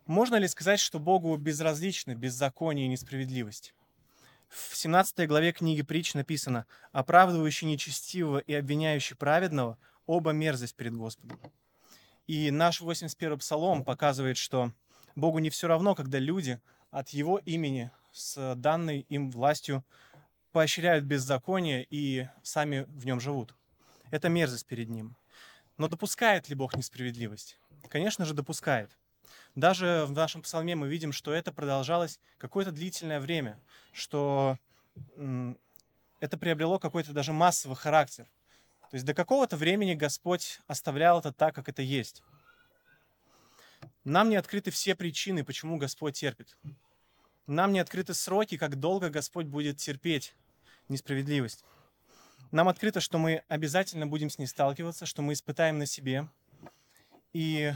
можно 0.10 0.38
ли 0.38 0.48
сказать, 0.48 0.80
что 0.80 0.98
Богу 0.98 1.38
безразличны 1.38 2.14
беззаконие 2.14 2.88
и 2.88 2.90
несправедливость? 2.90 3.76
В 4.48 4.76
17 4.76 5.28
главе 5.28 5.52
книги 5.52 5.84
Притч 5.84 6.16
написано 6.16 6.66
«Оправдывающий 6.92 7.68
нечестивого 7.68 8.40
и 8.40 8.56
обвиняющий 8.56 9.16
праведного– 9.16 9.78
оба 10.10 10.32
мерзость 10.32 10.76
перед 10.76 10.96
Господом». 10.96 11.40
И 12.28 12.52
наш 12.52 12.82
81 12.82 13.40
псалом 13.40 13.84
показывает, 13.84 14.38
что 14.38 14.72
Богу 15.16 15.40
не 15.40 15.50
все 15.50 15.68
равно, 15.68 15.96
когда 15.96 16.20
люди 16.20 16.60
от 16.92 17.10
Его 17.10 17.38
имени 17.40 17.92
с 18.12 18.56
данной 18.56 19.06
им 19.10 19.32
властью 19.32 19.84
поощряют 20.52 21.06
беззаконие 21.06 21.86
и 21.90 22.28
сами 22.44 22.86
в 22.88 23.06
нем 23.06 23.20
живут. 23.20 23.56
Это 24.12 24.30
мерзость 24.30 24.66
перед 24.66 24.90
Ним. 24.90 25.16
Но 25.78 25.88
допускает 25.88 26.50
ли 26.50 26.56
Бог 26.56 26.76
несправедливость? 26.76 27.60
Конечно 27.88 28.26
же, 28.26 28.34
допускает. 28.34 28.98
Даже 29.56 30.06
в 30.08 30.12
нашем 30.12 30.42
псалме 30.42 30.76
мы 30.76 30.88
видим, 30.88 31.12
что 31.12 31.34
это 31.34 31.52
продолжалось 31.52 32.20
какое-то 32.38 32.72
длительное 32.72 33.20
время, 33.20 33.60
что 33.92 34.58
это 36.20 36.38
приобрело 36.38 36.80
какой-то 36.80 37.14
даже 37.14 37.34
массовый 37.34 37.78
характер. 37.78 38.28
То 38.90 38.96
есть 38.96 39.06
до 39.06 39.14
какого-то 39.14 39.56
времени 39.56 39.94
Господь 39.94 40.62
оставлял 40.68 41.20
это 41.20 41.32
так, 41.32 41.54
как 41.54 41.70
это 41.70 41.82
есть. 41.82 42.24
Нам 44.04 44.30
не 44.30 44.36
открыты 44.36 44.72
все 44.72 44.96
причины, 44.96 45.44
почему 45.44 45.78
Господь 45.78 46.16
терпит. 46.16 46.58
Нам 47.46 47.72
не 47.72 47.80
открыты 47.80 48.14
сроки, 48.14 48.58
как 48.58 48.80
долго 48.80 49.10
Господь 49.10 49.46
будет 49.46 49.78
терпеть 49.78 50.36
несправедливость. 50.88 51.64
Нам 52.52 52.68
открыто, 52.68 53.00
что 53.00 53.20
мы 53.20 53.44
обязательно 53.48 54.08
будем 54.08 54.32
с 54.32 54.40
ней 54.40 54.48
сталкиваться, 54.48 55.06
что 55.06 55.22
мы 55.22 55.34
испытаем 55.34 55.78
на 55.78 55.86
себе. 55.86 56.28
И 57.32 57.74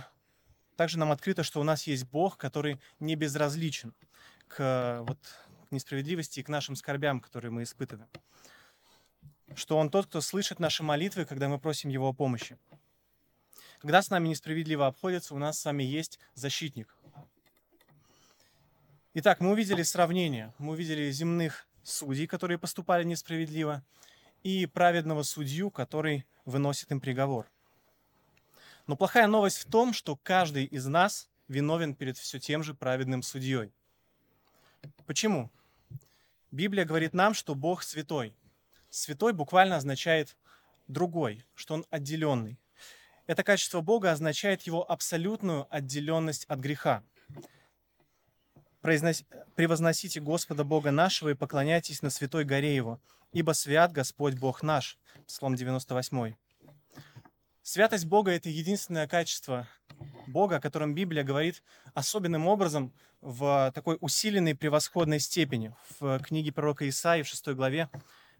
также 0.75 0.97
нам 0.97 1.11
открыто, 1.11 1.43
что 1.43 1.61
у 1.61 1.63
нас 1.63 1.85
есть 1.85 2.05
Бог, 2.05 2.37
который 2.37 2.79
не 2.99 3.15
безразличен 3.15 3.93
к, 4.47 5.03
вот, 5.07 5.19
к 5.69 5.71
несправедливости 5.71 6.39
и 6.39 6.43
к 6.43 6.49
нашим 6.49 6.75
скорбям, 6.75 7.19
которые 7.19 7.51
мы 7.51 7.63
испытываем. 7.63 8.09
Что 9.55 9.77
Он 9.77 9.89
тот, 9.89 10.07
кто 10.07 10.21
слышит 10.21 10.59
наши 10.59 10.83
молитвы, 10.83 11.25
когда 11.25 11.47
мы 11.47 11.59
просим 11.59 11.89
Его 11.89 12.09
о 12.09 12.13
помощи. 12.13 12.57
Когда 13.79 14.01
с 14.01 14.09
нами 14.09 14.29
несправедливо 14.29 14.87
обходятся, 14.87 15.35
у 15.35 15.37
нас 15.37 15.59
с 15.59 15.65
вами 15.65 15.83
есть 15.83 16.19
защитник. 16.35 16.95
Итак, 19.13 19.41
мы 19.41 19.51
увидели 19.51 19.83
сравнение. 19.83 20.53
Мы 20.57 20.73
увидели 20.73 21.11
земных 21.11 21.67
судей, 21.83 22.25
которые 22.25 22.57
поступали 22.57 23.03
несправедливо, 23.03 23.83
и 24.41 24.65
праведного 24.65 25.23
судью, 25.23 25.69
который 25.69 26.25
выносит 26.45 26.91
им 26.91 26.99
приговор. 26.99 27.45
Но 28.87 28.97
плохая 28.97 29.27
новость 29.27 29.59
в 29.59 29.69
том, 29.69 29.93
что 29.93 30.15
каждый 30.15 30.65
из 30.65 30.85
нас 30.85 31.29
виновен 31.47 31.93
перед 31.95 32.17
все 32.17 32.39
тем 32.39 32.63
же 32.63 32.73
праведным 32.73 33.21
судьей. 33.21 33.71
Почему? 35.05 35.51
Библия 36.51 36.85
говорит 36.85 37.13
нам, 37.13 37.33
что 37.33 37.55
Бог 37.55 37.83
святой. 37.83 38.33
Святой 38.93 39.33
буквально 39.33 39.77
означает 39.77 40.37
другой, 40.87 41.43
что 41.55 41.73
он 41.73 41.85
отделенный. 41.89 42.59
Это 43.25 43.43
качество 43.43 43.81
Бога 43.81 44.11
означает 44.11 44.61
его 44.63 44.87
абсолютную 44.89 45.65
отделенность 45.75 46.45
от 46.45 46.59
греха. 46.59 47.03
Произнос... 48.81 49.23
«Превозносите 49.55 50.19
Господа 50.19 50.63
Бога 50.63 50.91
нашего 50.91 51.29
и 51.29 51.33
поклоняйтесь 51.33 52.03
на 52.03 52.11
святой 52.11 52.43
горе 52.45 52.75
Его, 52.75 53.01
ибо 53.31 53.53
свят 53.53 53.91
Господь 53.91 54.35
Бог 54.35 54.61
наш». 54.61 54.99
Псалом 55.25 55.55
98. 55.55 56.35
Святость 57.63 58.05
Бога– 58.05 58.29
это 58.33 58.49
единственное 58.49 59.07
качество 59.07 59.67
Бога, 60.27 60.57
о 60.57 60.61
котором 60.61 60.93
Библия 60.93 61.23
говорит 61.23 61.63
особенным 61.95 62.45
образом 62.45 62.93
в 63.21 63.71
такой 63.73 63.97
усиленной 64.01 64.53
превосходной 64.53 65.19
степени. 65.19 65.73
В 65.99 66.19
книге 66.19 66.51
пророка 66.51 66.87
Исаии 66.87 67.23
в 67.23 67.27
6 67.27 67.47
главе 67.55 67.89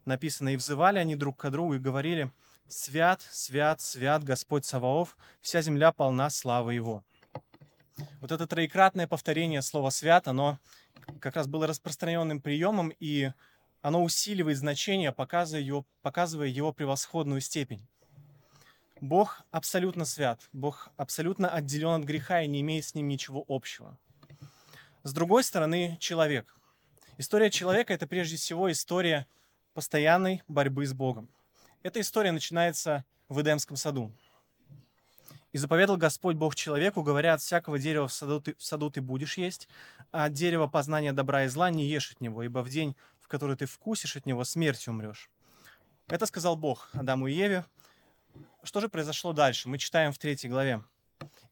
написано 0.06 0.50
«И 0.50 0.56
взывали 0.56 0.98
они 0.98 1.16
друг 1.16 1.36
к 1.36 1.50
другу 1.50 1.74
и 1.74 1.78
говорили, 1.78 2.30
«Свят, 2.68 3.22
свят, 3.30 3.80
свят 3.80 4.24
Господь 4.24 4.64
Саваоф, 4.64 5.16
вся 5.40 5.62
земля 5.62 5.92
полна 5.92 6.30
славы 6.30 6.74
Его». 6.74 7.04
Вот 8.20 8.32
это 8.32 8.46
троекратное 8.46 9.06
повторение 9.06 9.62
слова 9.62 9.90
«свят», 9.90 10.28
оно 10.28 10.58
как 11.20 11.36
раз 11.36 11.46
было 11.46 11.66
распространенным 11.66 12.40
приемом, 12.40 12.92
и 12.98 13.30
оно 13.82 14.02
усиливает 14.02 14.56
значение, 14.56 15.12
показывая 15.12 15.62
его, 15.62 15.84
показывая 16.02 16.48
его 16.48 16.72
превосходную 16.72 17.40
степень. 17.40 17.86
Бог 19.00 19.42
абсолютно 19.50 20.06
свят, 20.06 20.40
Бог 20.52 20.88
абсолютно 20.96 21.50
отделен 21.50 22.00
от 22.00 22.04
греха 22.04 22.40
и 22.42 22.48
не 22.48 22.62
имеет 22.62 22.86
с 22.86 22.94
ним 22.94 23.08
ничего 23.08 23.44
общего. 23.46 23.98
С 25.02 25.12
другой 25.12 25.44
стороны, 25.44 25.98
человек. 26.00 26.56
История 27.18 27.50
человека– 27.50 27.92
это 27.94 28.06
прежде 28.06 28.36
всего 28.36 28.72
история 28.72 29.26
постоянной 29.74 30.42
борьбы 30.48 30.86
с 30.86 30.94
Богом. 30.94 31.28
Эта 31.82 32.00
история 32.00 32.32
начинается 32.32 33.04
в 33.28 33.40
Эдемском 33.42 33.76
саду. 33.76 34.12
И 35.52 35.58
заповедал 35.58 35.96
Господь 35.96 36.36
Бог 36.36 36.54
человеку, 36.56 37.02
говоря, 37.02 37.34
от 37.34 37.40
всякого 37.40 37.78
дерева 37.78 38.08
в 38.08 38.12
саду, 38.12 38.40
ты, 38.40 38.54
в 38.54 38.62
саду 38.62 38.90
ты 38.90 39.00
будешь 39.00 39.36
есть, 39.36 39.68
а 40.10 40.24
от 40.24 40.32
дерева 40.32 40.66
познания 40.66 41.12
добра 41.12 41.44
и 41.44 41.48
зла 41.48 41.70
не 41.70 41.86
ешь 41.86 42.10
от 42.12 42.20
него, 42.20 42.42
ибо 42.42 42.60
в 42.60 42.70
день, 42.70 42.96
в 43.20 43.28
который 43.28 43.56
ты 43.56 43.66
вкусишь 43.66 44.16
от 44.16 44.26
него, 44.26 44.44
смертью 44.44 44.92
умрешь. 44.92 45.30
Это 46.08 46.26
сказал 46.26 46.56
Бог 46.56 46.90
Адаму 46.92 47.28
и 47.28 47.34
Еве. 47.34 47.64
Что 48.62 48.80
же 48.80 48.88
произошло 48.88 49.32
дальше? 49.32 49.68
Мы 49.68 49.78
читаем 49.78 50.12
в 50.12 50.18
третьей 50.18 50.50
главе. 50.50 50.82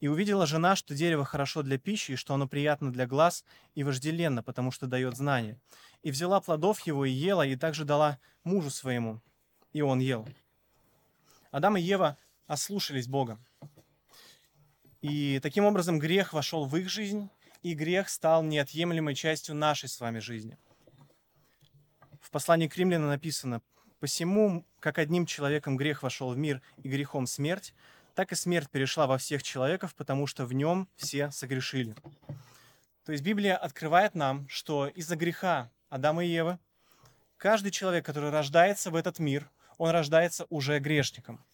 «И 0.01 0.09
увидела 0.09 0.47
жена, 0.47 0.77
что 0.77 0.95
дерево 0.95 1.25
хорошо 1.25 1.63
для 1.63 1.79
пищи, 1.79 2.13
и 2.13 2.17
что 2.17 2.35
оно 2.35 2.49
приятно 2.49 2.93
для 2.93 3.07
глаз 3.07 3.45
и 3.75 3.85
вожделенно, 3.85 4.43
потому 4.43 4.71
что 4.71 4.87
дает 4.87 5.17
знание. 5.17 5.59
И 6.03 6.11
взяла 6.11 6.41
плодов 6.41 6.81
его 6.81 7.05
и 7.05 7.11
ела, 7.11 7.47
и 7.47 7.57
также 7.57 7.85
дала 7.85 8.19
мужу 8.45 8.71
своему, 8.71 9.21
и 9.73 9.83
он 9.83 10.01
ел». 10.01 10.29
Адам 11.53 11.77
и 11.77 11.83
Ева 11.83 12.17
ослушались 12.47 13.07
Бога. 13.07 13.39
И 15.03 15.41
таким 15.43 15.65
образом 15.65 15.99
грех 15.99 16.33
вошел 16.33 16.65
в 16.65 16.77
их 16.77 16.89
жизнь, 16.89 17.29
и 17.63 17.75
грех 17.75 18.09
стал 18.09 18.43
неотъемлемой 18.43 19.15
частью 19.15 19.55
нашей 19.55 19.89
с 19.89 20.01
вами 20.01 20.19
жизни. 20.19 20.57
В 22.21 22.31
послании 22.31 22.69
к 22.69 22.77
римлянам 22.77 23.09
написано, 23.09 23.63
«Посему, 24.01 24.65
как 24.81 24.99
одним 24.99 25.27
человеком 25.27 25.77
грех 25.77 26.03
вошел 26.03 26.33
в 26.33 26.39
мир 26.39 26.63
и 26.83 26.89
грехом 26.89 27.27
смерть, 27.27 27.75
так 28.15 28.33
и 28.33 28.35
смерть 28.35 28.71
перешла 28.71 29.07
во 29.07 29.19
всех 29.19 29.43
человеков, 29.43 29.95
потому 29.95 30.27
что 30.27 30.47
в 30.47 30.53
нем 30.53 30.89
все 30.97 31.31
согрешили». 31.31 31.95
То 33.05 33.13
есть 33.13 33.25
Библия 33.25 33.57
открывает 33.57 34.15
нам, 34.15 34.49
что 34.49 34.87
из-за 34.87 35.17
греха 35.17 35.71
Адама 35.89 36.25
и 36.25 36.29
Евы 36.29 36.59
каждый 37.37 37.73
человек, 37.73 38.07
который 38.07 38.31
рождается 38.31 38.91
в 38.91 38.95
этот 38.95 39.19
мир, 39.19 39.51
он 39.77 39.91
рождается 39.91 40.47
уже 40.49 40.79
грешником. 40.79 41.45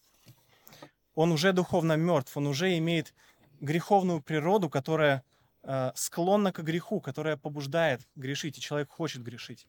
Он 1.15 1.33
уже 1.33 1.53
духовно 1.53 1.95
мертв, 1.97 2.37
он 2.37 2.47
уже 2.47 2.77
имеет 2.77 3.15
греховную 3.61 4.21
природу, 4.21 4.69
которая 4.69 5.25
э, 5.63 5.93
склонна 5.95 6.53
к 6.53 6.63
греху, 6.63 7.01
которая 7.01 7.37
побуждает 7.37 8.07
грешить, 8.15 8.59
и 8.59 8.61
человек 8.61 8.91
хочет 8.91 9.23
грешить. 9.23 9.67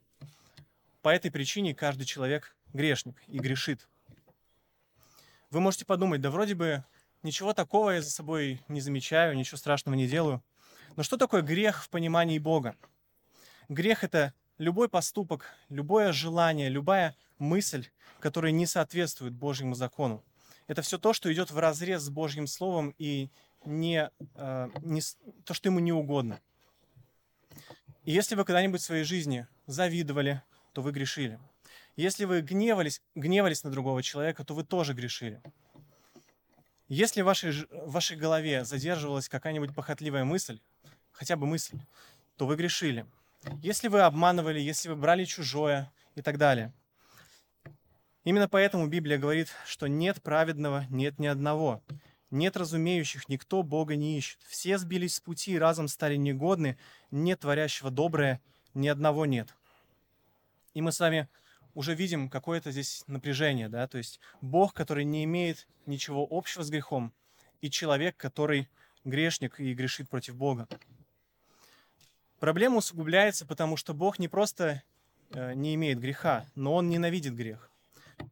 По 1.01 1.09
этой 1.09 1.31
причине 1.31 1.73
каждый 1.73 2.05
человек 2.05 2.55
грешник 2.73 3.15
и 3.27 3.39
грешит. 3.39 3.87
Вы 5.51 5.61
можете 5.61 5.85
подумать, 5.85 6.21
да 6.21 6.29
вроде 6.29 6.53
бы 6.53 6.83
ничего 7.23 7.53
такого 7.53 7.91
я 7.91 8.01
за 8.01 8.11
собой 8.11 8.61
не 8.67 8.81
замечаю, 8.81 9.35
ничего 9.35 9.57
страшного 9.57 9.95
не 9.95 10.07
делаю. 10.07 10.43
Но 10.95 11.03
что 11.03 11.17
такое 11.17 11.41
грех 11.41 11.83
в 11.83 11.89
понимании 11.89 12.37
Бога? 12.39 12.75
Грех— 13.67 14.03
это 14.05 14.33
любой 14.59 14.89
поступок, 14.89 15.45
любое 15.69 16.11
желание, 16.11 16.69
любая 16.69 17.15
мысль, 17.39 17.87
которая 18.19 18.51
не 18.51 18.65
соответствует 18.65 19.33
Божьему 19.33 19.73
закону. 19.73 20.23
Это 20.67 20.83
все 20.83 20.99
то, 20.99 21.13
что 21.13 21.33
идет 21.33 21.49
в 21.49 21.57
разрез 21.57 22.03
с 22.03 22.09
Божьим 22.09 22.45
Словом 22.45 22.93
и 22.99 23.31
не, 23.65 24.11
э, 24.35 24.69
не 24.81 25.01
то, 25.45 25.53
что 25.55 25.69
ему 25.69 25.79
не 25.79 25.91
угодно. 25.91 26.39
И 28.03 28.11
если 28.11 28.35
вы 28.35 28.45
когда-нибудь 28.45 28.81
в 28.81 28.85
своей 28.85 29.03
жизни 29.03 29.47
завидовали, 29.65 30.43
то 30.73 30.81
вы 30.83 30.91
грешили. 30.91 31.39
Если 31.99 32.23
вы 32.23 32.39
гневались, 32.39 33.01
гневались 33.13 33.65
на 33.65 33.71
другого 33.71 34.01
человека, 34.01 34.45
то 34.45 34.53
вы 34.53 34.63
тоже 34.63 34.93
грешили. 34.93 35.41
Если 36.87 37.21
в 37.21 37.25
вашей, 37.25 37.51
в 37.51 37.91
вашей 37.91 38.15
голове 38.15 38.63
задерживалась 38.63 39.27
какая-нибудь 39.27 39.75
похотливая 39.75 40.23
мысль, 40.23 40.61
хотя 41.11 41.35
бы 41.35 41.45
мысль, 41.45 41.77
то 42.37 42.47
вы 42.47 42.55
грешили. 42.55 43.05
Если 43.61 43.89
вы 43.89 43.99
обманывали, 43.99 44.61
если 44.61 44.87
вы 44.87 44.95
брали 44.95 45.25
чужое 45.25 45.91
и 46.15 46.21
так 46.21 46.37
далее. 46.37 46.71
Именно 48.23 48.47
поэтому 48.47 48.87
Библия 48.87 49.17
говорит, 49.17 49.49
что 49.65 49.87
нет 49.87 50.21
праведного, 50.21 50.85
нет 50.89 51.19
ни 51.19 51.27
одного. 51.27 51.83
Нет 52.31 52.55
разумеющих, 52.55 53.27
никто 53.27 53.61
Бога 53.61 53.97
не 53.97 54.17
ищет. 54.17 54.39
Все 54.47 54.77
сбились 54.77 55.15
с 55.15 55.19
пути 55.19 55.51
и 55.51 55.59
разом 55.59 55.89
стали 55.89 56.15
негодны, 56.15 56.77
нет 57.11 57.41
творящего 57.41 57.91
доброе, 57.91 58.39
ни 58.73 58.87
одного 58.87 59.25
нет. 59.25 59.53
И 60.73 60.81
мы 60.81 60.93
с 60.93 61.01
вами 61.01 61.27
уже 61.73 61.95
видим 61.95 62.29
какое-то 62.29 62.71
здесь 62.71 63.03
напряжение, 63.07 63.69
да, 63.69 63.87
то 63.87 63.97
есть 63.97 64.19
Бог, 64.41 64.73
который 64.73 65.05
не 65.05 65.23
имеет 65.23 65.67
ничего 65.85 66.27
общего 66.29 66.63
с 66.63 66.69
грехом, 66.69 67.13
и 67.61 67.69
человек, 67.69 68.17
который 68.17 68.69
грешник 69.05 69.59
и 69.59 69.73
грешит 69.73 70.09
против 70.09 70.35
Бога. 70.35 70.67
Проблема 72.39 72.77
усугубляется, 72.77 73.45
потому 73.45 73.75
что 73.75 73.93
Бог 73.93 74.17
не 74.17 74.27
просто 74.27 74.81
э, 75.31 75.53
не 75.53 75.75
имеет 75.75 75.99
греха, 75.99 76.45
но 76.55 76.75
Он 76.75 76.89
ненавидит 76.89 77.35
грех. 77.35 77.69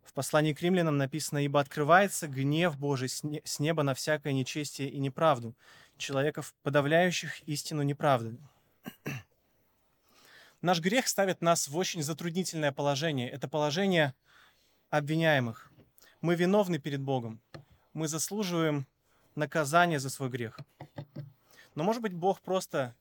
В 0.03 0.13
послании 0.13 0.53
к 0.53 0.61
римлянам 0.61 0.97
написано, 0.97 1.39
«Ибо 1.43 1.59
открывается 1.59 2.27
гнев 2.27 2.77
Божий 2.77 3.09
с 3.09 3.59
неба 3.59 3.83
на 3.83 3.93
всякое 3.93 4.33
нечестие 4.33 4.89
и 4.89 4.99
неправду, 4.99 5.55
человеков, 5.97 6.55
подавляющих 6.63 7.41
истину 7.47 7.83
неправды». 7.83 8.37
Наш 10.61 10.79
грех 10.79 11.07
ставит 11.07 11.41
нас 11.41 11.67
в 11.67 11.77
очень 11.77 12.01
затруднительное 12.01 12.71
положение. 12.71 13.29
Это 13.29 13.47
положение 13.47 14.15
обвиняемых. 14.89 15.71
Мы 16.19 16.35
виновны 16.35 16.79
перед 16.79 16.99
Богом. 16.99 17.39
Мы 17.93 18.07
заслуживаем 18.07 18.87
наказания 19.35 19.99
за 19.99 20.09
свой 20.09 20.29
грех. 20.29 20.59
Но, 21.75 21.83
может 21.83 22.01
быть, 22.01 22.13
Бог 22.13 22.41
просто 22.41 22.95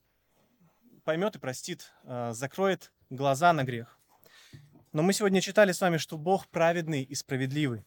поймет 1.04 1.36
и 1.36 1.38
простит, 1.38 1.92
э, 2.02 2.32
закроет 2.34 2.92
глаза 3.08 3.54
на 3.54 3.64
грех. 3.64 3.98
Но 4.92 5.02
мы 5.02 5.14
сегодня 5.14 5.40
читали 5.40 5.72
с 5.72 5.80
вами, 5.80 5.96
что 5.96 6.18
Бог 6.18 6.48
праведный 6.48 7.02
и 7.02 7.14
справедливый. 7.14 7.86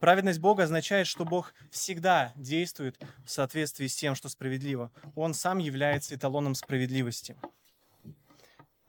Праведность 0.00 0.40
Бога 0.40 0.64
означает, 0.64 1.06
что 1.06 1.24
Бог 1.24 1.54
всегда 1.70 2.32
действует 2.36 2.98
в 3.24 3.30
соответствии 3.30 3.86
с 3.86 3.96
тем, 3.96 4.14
что 4.14 4.28
справедливо. 4.28 4.90
Он 5.14 5.32
сам 5.32 5.58
является 5.58 6.14
эталоном 6.14 6.54
справедливости. 6.54 7.36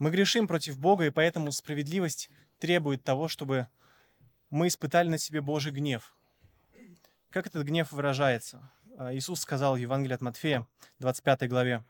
Мы 0.04 0.12
грешим 0.12 0.50
против 0.50 0.78
Бога, 0.78 1.06
и 1.06 1.12
поэтому 1.12 1.54
справедливость 1.54 2.30
требует 2.60 3.06
того, 3.06 3.30
чтобы 3.30 3.70
мы 4.50 4.68
испытали 4.68 5.08
на 5.08 5.18
себе 5.18 5.40
Божий 5.40 5.72
гнев. 5.72 6.14
Как 7.30 7.48
этот 7.48 7.66
гнев 7.66 7.90
выражается? 7.94 8.70
А, 8.98 9.16
Иисус 9.16 9.40
сказал 9.40 9.76
в 9.76 9.78
Евангелии 9.78 10.14
от 10.14 10.20
Матфея, 10.20 10.68
25 11.00 11.48
главе, 11.48 11.86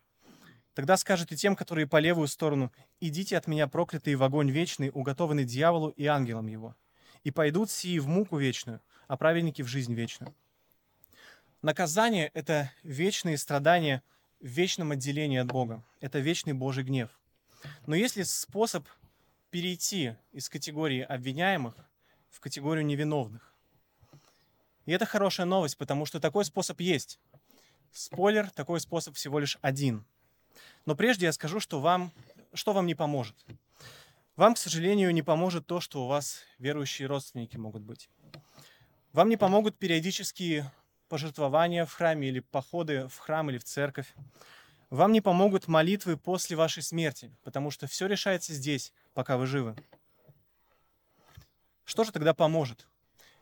Тогда 0.76 0.96
скажет 0.98 1.32
и 1.32 1.36
тем, 1.36 1.56
которые 1.56 1.88
по 1.88 1.98
левую 1.98 2.28
сторону, 2.28 2.72
«Идите 3.00 3.36
от 3.36 3.48
меня, 3.48 3.68
проклятые, 3.68 4.16
в 4.16 4.22
огонь 4.22 4.52
вечный, 4.52 4.92
уготованный 4.94 5.44
дьяволу 5.44 5.90
и 5.90 6.06
ангелам 6.06 6.46
его, 6.46 6.76
и 7.24 7.32
пойдут 7.32 7.72
сии 7.72 7.98
в 7.98 8.08
муку 8.08 8.38
вечную, 8.38 8.80
а 9.08 9.18
праведники 9.18 9.64
в 9.64 9.68
жизнь 9.68 9.96
вечную». 9.96 10.36
Наказание— 11.64 12.30
это 12.36 12.72
вечные 12.84 13.40
страдания 13.40 14.04
в 14.40 14.46
вечном 14.46 14.92
отделении 14.92 15.40
от 15.40 15.48
Бога. 15.48 15.84
Это 16.00 16.20
вечный 16.20 16.54
Божий 16.54 16.84
гнев. 16.84 17.10
Но 17.86 17.96
есть 17.96 18.16
ли 18.16 18.24
способ 18.24 18.88
перейти 19.50 20.16
из 20.32 20.50
категории 20.50 21.02
обвиняемых 21.02 21.76
в 22.30 22.40
категорию 22.40 22.86
невиновных? 22.86 23.54
И 24.86 24.92
это 24.92 25.06
хорошая 25.06 25.46
новость, 25.46 25.78
потому 25.78 26.06
что 26.06 26.20
такой 26.20 26.46
способ 26.46 26.80
есть. 26.82 27.20
Спойлер, 27.92 28.50
такой 28.50 28.80
способ 28.80 29.16
всего 29.16 29.40
лишь 29.40 29.58
один— 29.62 30.06
но 30.86 30.96
прежде 30.96 31.28
я 31.28 31.32
скажу, 31.32 31.60
что 31.60 31.80
вам, 31.80 32.12
что 32.54 32.74
вам 32.74 32.86
не 32.86 32.96
поможет. 32.96 33.36
Вам, 34.36 34.56
к 34.56 34.58
сожалению, 34.58 35.14
не 35.14 35.22
поможет 35.22 35.66
то, 35.66 35.80
что 35.80 36.04
у 36.04 36.08
вас 36.08 36.42
верующие 36.58 37.08
родственники 37.08 37.56
могут 37.58 37.84
быть. 37.84 38.10
Вам 39.14 39.30
не 39.30 39.38
помогут 39.38 39.78
периодические 39.78 40.72
пожертвования 41.08 41.86
в 41.86 41.94
храме 41.94 42.30
или 42.30 42.40
походы 42.40 43.08
в 43.08 43.18
храм 43.18 43.50
или 43.50 43.60
в 43.60 43.64
церковь. 43.64 44.12
Вам 44.94 45.12
не 45.12 45.22
помогут 45.22 45.68
молитвы 45.68 46.18
после 46.18 46.56
вашей 46.56 46.84
смерти, 46.84 47.36
потому 47.42 47.72
что 47.72 47.88
все 47.88 48.06
решается 48.06 48.54
здесь, 48.54 48.94
пока 49.16 49.38
вы 49.38 49.48
живы. 49.48 49.76
Что 51.84 52.04
же 52.04 52.12
тогда 52.12 52.36
поможет? 52.36 52.88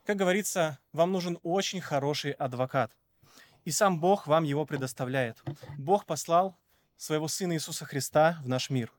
Как 0.06 0.16
говорится, 0.16 0.80
вам 0.94 1.12
нужен 1.12 1.38
очень 1.44 1.82
хороший 1.82 2.32
адвокат. 2.32 2.96
И 3.66 3.72
сам 3.72 4.00
Бог 4.00 4.28
вам 4.28 4.46
его 4.46 4.66
предоставляет. 4.66 5.44
Бог 5.78 6.06
послал 6.06 6.58
своего 6.96 7.28
Сына 7.28 7.52
Иисуса 7.52 7.84
Христа 7.84 8.40
в 8.44 8.48
наш 8.48 8.70
мир. 8.70 8.94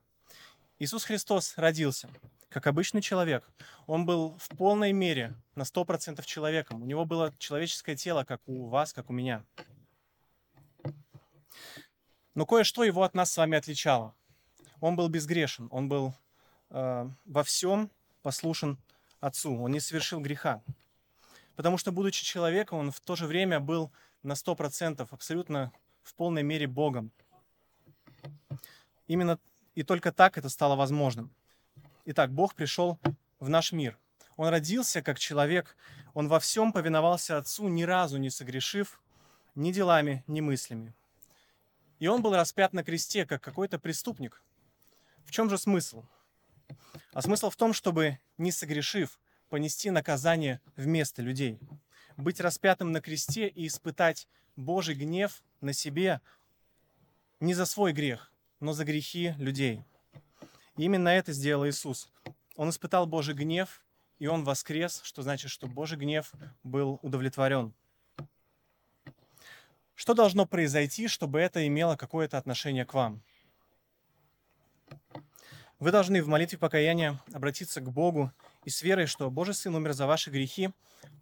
Иисус 0.77 1.05
Христос 1.05 1.57
родился 1.57 2.07
как 2.49 2.67
обычный 2.67 3.01
человек. 3.01 3.49
Он 3.87 4.05
был 4.05 4.37
в 4.37 4.55
полной 4.55 4.93
мере 4.93 5.33
на 5.55 5.63
100% 5.63 6.23
человеком. 6.23 6.83
У 6.83 6.85
него 6.85 7.03
было 7.03 7.33
человеческое 7.39 7.95
тело, 7.95 8.25
как 8.25 8.41
у 8.45 8.67
вас, 8.67 8.93
как 8.93 9.09
у 9.09 9.13
меня. 9.13 9.43
Но 12.35 12.45
кое-что 12.45 12.83
его 12.83 13.03
от 13.03 13.13
нас 13.13 13.31
с 13.31 13.37
вами 13.37 13.57
отличало. 13.57 14.15
Он 14.79 14.95
был 14.95 15.07
безгрешен, 15.07 15.67
он 15.71 15.87
был 15.87 16.13
э, 16.69 17.09
во 17.25 17.43
всем 17.43 17.89
послушен 18.21 18.77
Отцу, 19.19 19.57
он 19.61 19.71
не 19.71 19.79
совершил 19.79 20.19
греха. 20.19 20.61
Потому 21.55 21.77
что, 21.77 21.91
будучи 21.91 22.25
человеком, 22.25 22.79
он 22.79 22.91
в 22.91 22.99
то 22.99 23.15
же 23.15 23.27
время 23.27 23.59
был 23.59 23.91
на 24.23 24.33
100% 24.33 25.07
абсолютно 25.09 25.71
в 26.01 26.15
полной 26.15 26.43
мере 26.43 26.67
Богом. 26.67 27.11
Именно 29.07 29.39
и 29.75 29.83
только 29.83 30.11
так 30.11 30.37
это 30.37 30.49
стало 30.49 30.75
возможным. 30.75 31.33
Итак, 32.05 32.31
Бог 32.31 32.55
пришел 32.55 32.99
в 33.39 33.49
наш 33.49 33.71
мир. 33.71 33.97
Он 34.35 34.49
родился 34.49 35.01
как 35.01 35.19
человек, 35.19 35.77
он 36.13 36.27
во 36.27 36.39
всем 36.39 36.73
повиновался 36.73 37.37
Отцу, 37.37 37.67
ни 37.67 37.83
разу 37.83 38.17
не 38.17 38.29
согрешив 38.29 38.99
ни 39.55 39.71
делами, 39.71 40.23
ни 40.27 40.41
мыслями. 40.41 40.93
И 42.03 42.07
он 42.07 42.21
был 42.21 42.35
распят 42.35 42.73
на 42.73 42.83
кресте, 42.83 43.25
как 43.25 43.41
какой-то 43.41 43.79
преступник. 43.79 44.43
В 45.23 45.31
чем 45.31 45.49
же 45.49 45.57
смысл? 45.57 46.03
А 47.13 47.21
смысл 47.21 47.49
в 47.49 47.55
том, 47.55 47.71
чтобы, 47.71 48.19
не 48.37 48.51
согрешив, 48.51 49.17
понести 49.47 49.89
наказание 49.89 50.59
вместо 50.75 51.21
людей. 51.21 51.61
Быть 52.17 52.41
распятым 52.41 52.91
на 52.91 52.99
кресте 52.99 53.47
и 53.47 53.67
испытать 53.67 54.27
Божий 54.57 54.95
гнев 54.95 55.43
на 55.61 55.71
себе 55.71 56.19
не 57.39 57.53
за 57.53 57.65
свой 57.65 57.93
грех, 57.93 58.33
но 58.59 58.73
за 58.73 58.83
грехи 58.83 59.33
людей. 59.37 59.85
И 60.75 60.83
именно 60.83 61.07
это 61.07 61.31
сделал 61.31 61.65
Иисус. 61.65 62.09
Он 62.57 62.69
испытал 62.69 63.07
Божий 63.07 63.33
гнев, 63.33 63.81
и 64.19 64.27
Он 64.27 64.43
воскрес, 64.43 64.99
что 65.05 65.21
значит, 65.21 65.51
что 65.51 65.67
Божий 65.67 65.97
гнев 65.97 66.33
был 66.63 66.99
удовлетворен. 67.01 67.73
Что 69.95 70.13
должно 70.13 70.45
произойти, 70.45 71.07
чтобы 71.07 71.39
это 71.39 71.65
имело 71.67 71.95
какое-то 71.95 72.37
отношение 72.37 72.85
к 72.85 72.93
вам? 72.93 73.21
Вы 75.79 75.91
должны 75.91 76.23
в 76.23 76.27
молитве 76.27 76.57
покаяния 76.57 77.19
обратиться 77.33 77.81
к 77.81 77.91
Богу 77.91 78.31
и 78.63 78.69
с 78.69 78.81
верой, 78.81 79.05
что 79.05 79.29
Божий 79.29 79.53
Сын 79.53 79.75
умер 79.75 79.93
за 79.93 80.07
ваши 80.07 80.29
грехи, 80.29 80.71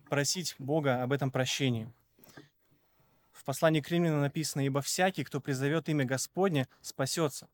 просить 0.10 0.56
Бога 0.60 1.04
об 1.04 1.12
этом 1.12 1.32
прощении– 1.32 1.92
в 3.42 3.44
послании 3.44 3.82
к 3.82 3.90
римлянам 3.90 4.22
написано, 4.22 4.62
«Ибо 4.64 4.84
всякий, 4.84 5.24
кто 5.24 5.42
призовет 5.42 5.90
имя 5.90 6.06
Господне, 6.06 6.68
спасется». 6.82 7.50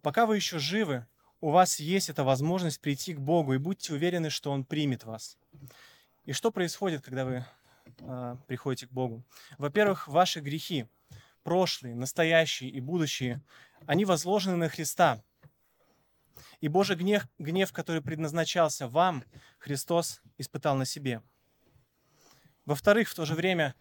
Пока 0.00 0.26
вы 0.26 0.36
еще 0.36 0.60
живы, 0.60 1.08
у 1.40 1.50
вас 1.50 1.80
есть 1.80 2.08
эта 2.08 2.22
возможность 2.22 2.80
прийти 2.80 3.14
к 3.14 3.18
Богу, 3.18 3.52
и 3.52 3.58
будьте 3.58 3.94
уверены, 3.94 4.30
что 4.30 4.52
Он 4.52 4.64
примет 4.64 5.02
вас. 5.02 5.36
И 6.24 6.32
что 6.32 6.52
происходит, 6.52 7.02
когда 7.02 7.24
вы 7.24 7.44
э, 8.00 8.36
приходите 8.46 8.86
к 8.86 8.90
Богу? 8.90 9.24
Во-первых, 9.58 10.08
ваши 10.08 10.40
грехи, 10.40 10.86
прошлые, 11.42 11.94
настоящие 11.94 12.70
и 12.70 12.80
будущие, 12.80 13.42
они 13.86 14.04
возложены 14.04 14.56
на 14.56 14.68
Христа. 14.68 15.22
И 16.60 16.68
Божий 16.68 16.96
гнев, 16.96 17.28
гнев, 17.38 17.72
который 17.72 18.02
предназначался 18.02 18.88
вам, 18.88 19.24
Христос 19.58 20.22
испытал 20.38 20.76
на 20.76 20.84
себе. 20.84 21.22
Во-вторых, 22.64 23.08
в 23.08 23.14
то 23.14 23.24
же 23.24 23.34
время 23.34 23.74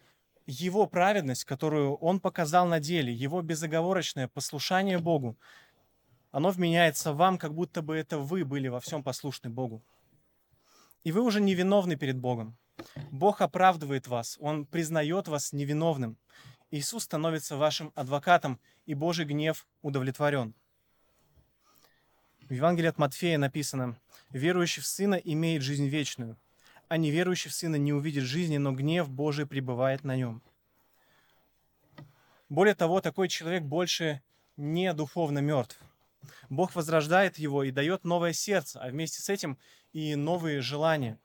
его 0.46 0.88
праведность, 0.88 1.46
которую 1.46 1.96
он 1.96 2.20
показал 2.20 2.68
на 2.68 2.80
деле, 2.80 3.14
его 3.14 3.42
безоговорочное 3.42 4.28
послушание 4.28 5.00
Богу, 5.00 5.38
оно 6.32 6.50
вменяется 6.50 7.14
вам, 7.14 7.38
как 7.38 7.54
будто 7.54 7.82
бы 7.82 7.96
это 7.96 8.18
вы 8.18 8.44
были 8.44 8.68
во 8.68 8.80
всем 8.80 9.04
послушны 9.04 9.50
Богу. 9.50 9.84
И 11.04 11.12
вы 11.12 11.22
уже 11.22 11.40
невиновны 11.40 11.96
перед 11.96 12.18
Богом. 12.18 12.58
Бог 13.12 13.42
оправдывает 13.42 14.08
вас, 14.08 14.38
Он 14.40 14.66
признает 14.66 15.28
вас 15.28 15.54
невиновным. 15.54 16.18
Иисус 16.72 17.04
становится 17.04 17.56
вашим 17.56 17.92
адвокатом, 17.96 18.60
и 18.86 18.94
Божий 18.94 19.26
гнев 19.26 19.68
удовлетворен. 19.82 20.56
В 22.42 22.52
Евангелии 22.52 22.90
от 22.90 22.98
Матфея 22.98 23.38
написано, 23.38 23.98
«Верующий 24.32 24.82
в 24.82 24.88
Сына 24.88 25.16
имеет 25.16 25.62
жизнь 25.62 25.88
вечную, 25.88 26.38
а 26.90 26.98
неверующий 26.98 27.50
в 27.50 27.54
Сына 27.54 27.76
не 27.76 27.94
увидит 27.94 28.24
жизни, 28.24 28.58
но 28.58 28.72
гнев 28.72 29.10
Божий 29.10 29.46
пребывает 29.46 30.04
на 30.04 30.16
нем. 30.16 30.42
Более 32.50 32.76
того, 32.76 33.02
такой 33.02 33.30
человек 33.30 33.64
больше 33.64 34.22
не 34.58 34.94
духовно 34.94 35.40
мертв. 35.40 35.80
Бог 36.50 36.76
возрождает 36.76 37.38
его 37.38 37.64
и 37.64 37.72
дает 37.72 38.04
новое 38.04 38.34
сердце, 38.34 38.80
а 38.80 38.90
вместе 38.90 39.22
с 39.22 39.30
этим 39.30 39.58
и 39.92 40.16
новые 40.16 40.62
желания. 40.62 41.20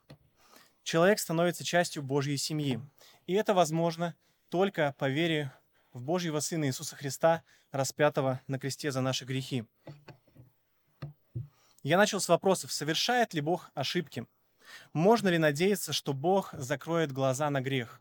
Человек 0.89 1.19
становится 1.19 1.65
частью 1.65 2.03
Божьей 2.03 2.39
семьи. 2.39 2.81
И 3.27 3.35
это 3.35 3.53
возможно 3.53 4.15
только 4.49 4.95
по 4.97 5.07
вере 5.11 5.53
в 5.93 6.01
Божьего 6.01 6.41
Сына 6.41 6.65
Иисуса 6.65 6.97
Христа, 6.97 7.43
распятого 7.73 8.41
на 8.47 8.59
кресте 8.59 8.91
за 8.91 9.03
наши 9.03 9.27
грехи. 9.27 9.67
Я 11.83 11.99
начал 11.99 12.21
с 12.21 12.29
вопросов, 12.31 12.73
совершает 12.73 13.35
ли 13.35 13.43
Бог 13.43 13.71
ошибки– 13.75 14.25
можно 14.95 15.29
ли 15.29 15.37
надеяться, 15.37 15.93
что 15.93 16.15
Бог 16.15 16.51
закроет 16.53 17.13
глаза 17.13 17.51
на 17.51 17.61
грех? 17.61 18.01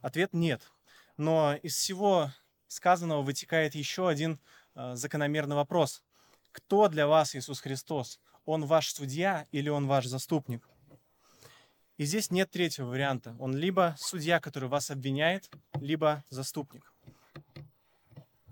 Ответ 0.00 0.32
нет. 0.32 0.62
Но 1.18 1.54
из 1.62 1.76
всего 1.76 2.30
сказанного 2.68 3.22
вытекает 3.22 3.74
еще 3.74 4.08
один 4.08 4.40
э, 4.74 4.94
закономерный 4.94 5.56
вопрос. 5.56 6.02
Кто 6.52 6.88
для 6.88 7.06
вас 7.06 7.34
Иисус 7.34 7.60
Христос? 7.60 8.20
Он 8.44 8.64
ваш 8.64 8.92
судья 8.92 9.46
или 9.50 9.68
он 9.68 9.86
ваш 9.86 10.06
заступник? 10.06 10.66
И 12.00 12.04
здесь 12.04 12.30
нет 12.30 12.50
третьего 12.50 12.86
варианта. 12.86 13.36
Он 13.38 13.54
либо 13.54 13.94
судья, 13.98 14.40
который 14.40 14.70
вас 14.70 14.90
обвиняет, 14.90 15.50
либо 15.74 16.24
заступник. 16.30 16.94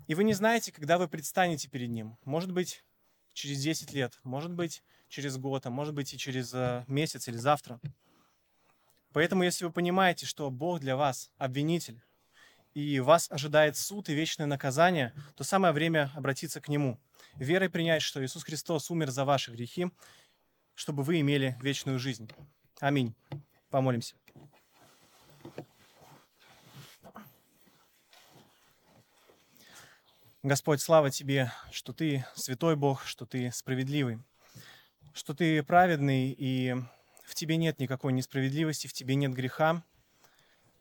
И 0.05 0.13
вы 0.13 0.23
не 0.23 0.33
знаете, 0.33 0.71
когда 0.71 0.99
вы 0.99 1.07
предстанете 1.07 1.67
перед 1.67 1.89
ним. 1.89 2.15
Может 2.25 2.51
быть, 2.51 2.85
через 3.33 3.59
10 3.59 3.91
лет, 3.91 4.19
может 4.21 4.51
быть, 4.51 4.83
через 5.07 5.37
год, 5.37 5.65
а 5.65 5.71
может 5.71 5.95
быть 5.95 6.13
и 6.13 6.17
через 6.19 6.53
э, 6.53 6.83
месяц 6.85 7.27
или 7.27 7.37
завтра. 7.37 7.79
Поэтому, 9.13 9.41
если 9.41 9.65
вы 9.65 9.71
понимаете, 9.71 10.27
что 10.27 10.51
Бог 10.51 10.79
для 10.79 10.95
вас 10.95 11.31
обвинитель, 11.39 12.03
и 12.75 12.99
вас 12.99 13.31
ожидает 13.31 13.77
суд 13.77 14.09
и 14.09 14.13
вечное 14.13 14.45
наказание, 14.45 15.11
то 15.35 15.43
самое 15.43 15.73
время 15.73 16.11
обратиться 16.13 16.61
к 16.61 16.67
Нему. 16.67 16.99
Верой 17.33 17.71
принять, 17.71 18.03
что 18.03 18.23
Иисус 18.23 18.43
Христос 18.43 18.91
умер 18.91 19.09
за 19.09 19.25
ваши 19.25 19.49
грехи, 19.49 19.87
чтобы 20.75 21.01
вы 21.01 21.19
имели 21.19 21.57
вечную 21.63 21.97
жизнь. 21.97 22.31
Аминь. 22.79 23.13
Помолимся. 23.69 24.15
Господь, 30.43 30.79
слава 30.79 31.11
Тебе, 31.11 31.51
что 31.71 31.91
Ты 31.91 32.25
святой 32.35 32.77
Бог, 32.77 33.05
что 33.05 33.25
Ты 33.25 33.51
справедливый, 33.51 34.19
что 35.13 35.33
Ты 35.33 35.61
праведный, 35.61 36.31
и 36.31 36.73
в 37.25 37.35
Тебе 37.35 37.57
нет 37.57 37.79
никакой 37.79 38.13
несправедливости, 38.13 38.87
в 38.87 38.93
Тебе 38.93 39.15
нет 39.15 39.33
греха. 39.33 39.83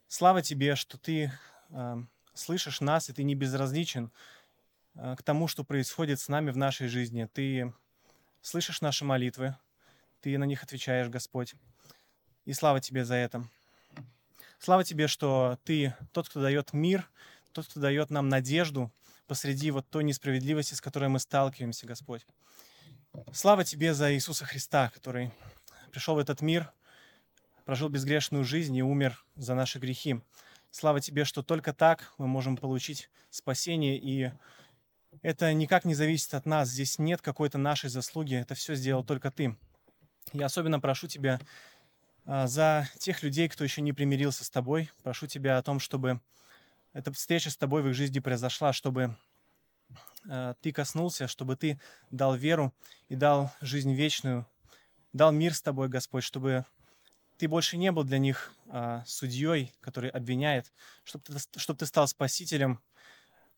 Слава 0.06 0.40
Тебе, 0.40 0.76
что 0.76 0.98
Ты 0.98 1.32
э, 1.70 1.96
слышишь 2.32 2.80
нас, 2.80 3.10
и 3.10 3.12
Ты 3.12 3.24
не 3.24 3.34
безразличен 3.34 4.12
э, 4.94 5.16
к 5.16 5.24
тому, 5.24 5.48
что 5.48 5.64
происходит 5.64 6.20
с 6.20 6.28
нами 6.28 6.52
в 6.52 6.56
нашей 6.56 6.86
жизни. 6.86 7.24
Ты 7.24 7.74
слышишь 8.40 8.80
наши 8.80 9.04
молитвы, 9.04 9.56
Ты 10.20 10.38
на 10.38 10.44
них 10.44 10.62
отвечаешь, 10.62 11.08
Господь. 11.08 11.56
И 12.48 12.52
слава 12.54 12.80
Тебе 12.80 13.04
за 13.04 13.14
это. 13.14 13.44
Слава 14.58 14.82
Тебе, 14.82 15.06
что 15.06 15.58
Ты 15.64 15.94
тот, 16.12 16.28
кто 16.28 16.40
дает 16.40 16.72
мир, 16.72 17.08
тот, 17.52 17.66
кто 17.66 17.78
дает 17.78 18.10
нам 18.10 18.28
надежду– 18.28 18.90
посреди 19.28 19.70
вот 19.70 19.88
той 19.88 20.02
несправедливости, 20.02 20.74
с 20.74 20.80
которой 20.80 21.08
мы 21.08 21.20
сталкиваемся, 21.20 21.86
Господь. 21.86 22.26
Слава 23.32 23.62
Тебе 23.62 23.94
за 23.94 24.12
Иисуса 24.14 24.44
Христа, 24.44 24.90
который 24.92 25.30
пришел 25.92 26.14
в 26.16 26.18
этот 26.18 26.40
мир, 26.40 26.72
прожил 27.64 27.90
безгрешную 27.90 28.44
жизнь 28.44 28.74
и 28.74 28.82
умер 28.82 29.22
за 29.36 29.54
наши 29.54 29.78
грехи. 29.78 30.20
Слава 30.70 31.00
Тебе, 31.00 31.24
что 31.24 31.42
только 31.42 31.72
так 31.72 32.12
мы 32.16 32.26
можем 32.26 32.56
получить 32.56 33.10
спасение, 33.30 33.98
и 33.98 34.32
это 35.22 35.52
никак 35.52 35.84
не 35.84 35.94
зависит 35.94 36.32
от 36.34 36.46
нас. 36.46 36.70
Здесь 36.70 36.98
нет 36.98 37.20
какой-то 37.20 37.58
нашей 37.58 37.90
заслуги, 37.90 38.34
это 38.34 38.54
все 38.54 38.74
сделал 38.74 39.04
только 39.04 39.30
Ты. 39.30 39.56
Я 40.32 40.46
особенно 40.46 40.80
прошу 40.80 41.06
Тебя 41.06 41.38
за 42.28 42.88
тех 42.98 43.22
людей, 43.22 43.48
кто 43.48 43.64
еще 43.64 43.80
не 43.80 43.92
примирился 43.92 44.44
с 44.44 44.50
Тобой. 44.50 44.90
Прошу 45.02 45.26
Тебя 45.26 45.58
о 45.58 45.62
том, 45.62 45.80
чтобы 45.80 46.20
эта 46.92 47.12
встреча 47.12 47.50
с 47.50 47.56
тобой 47.56 47.82
в 47.82 47.88
их 47.88 47.94
жизни 47.94 48.18
произошла, 48.18 48.72
чтобы 48.72 49.16
э, 50.28 50.54
ты 50.60 50.72
коснулся, 50.72 51.28
чтобы 51.28 51.56
ты 51.56 51.80
дал 52.10 52.34
веру 52.34 52.74
и 53.08 53.14
дал 53.14 53.52
жизнь 53.60 53.92
вечную, 53.92 54.46
дал 55.12 55.32
мир 55.32 55.54
с 55.54 55.62
тобой, 55.62 55.88
Господь, 55.88 56.24
чтобы 56.24 56.64
ты 57.36 57.46
больше 57.46 57.76
не 57.76 57.92
был 57.92 58.04
для 58.04 58.18
них 58.18 58.52
э, 58.66 59.02
судьей, 59.06 59.72
который 59.80 60.10
обвиняет, 60.10 60.72
чтобы 61.04 61.24
ты, 61.24 61.38
чтобы 61.58 61.78
ты 61.78 61.86
стал 61.86 62.08
спасителем, 62.08 62.80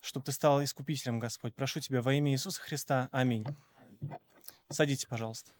чтобы 0.00 0.26
ты 0.26 0.32
стал 0.32 0.62
искупителем, 0.62 1.18
Господь. 1.18 1.54
Прошу 1.54 1.80
тебя 1.80 2.02
во 2.02 2.12
имя 2.12 2.32
Иисуса 2.32 2.60
Христа. 2.60 3.08
Аминь. 3.12 3.46
Садитесь, 4.68 5.06
пожалуйста. 5.06 5.52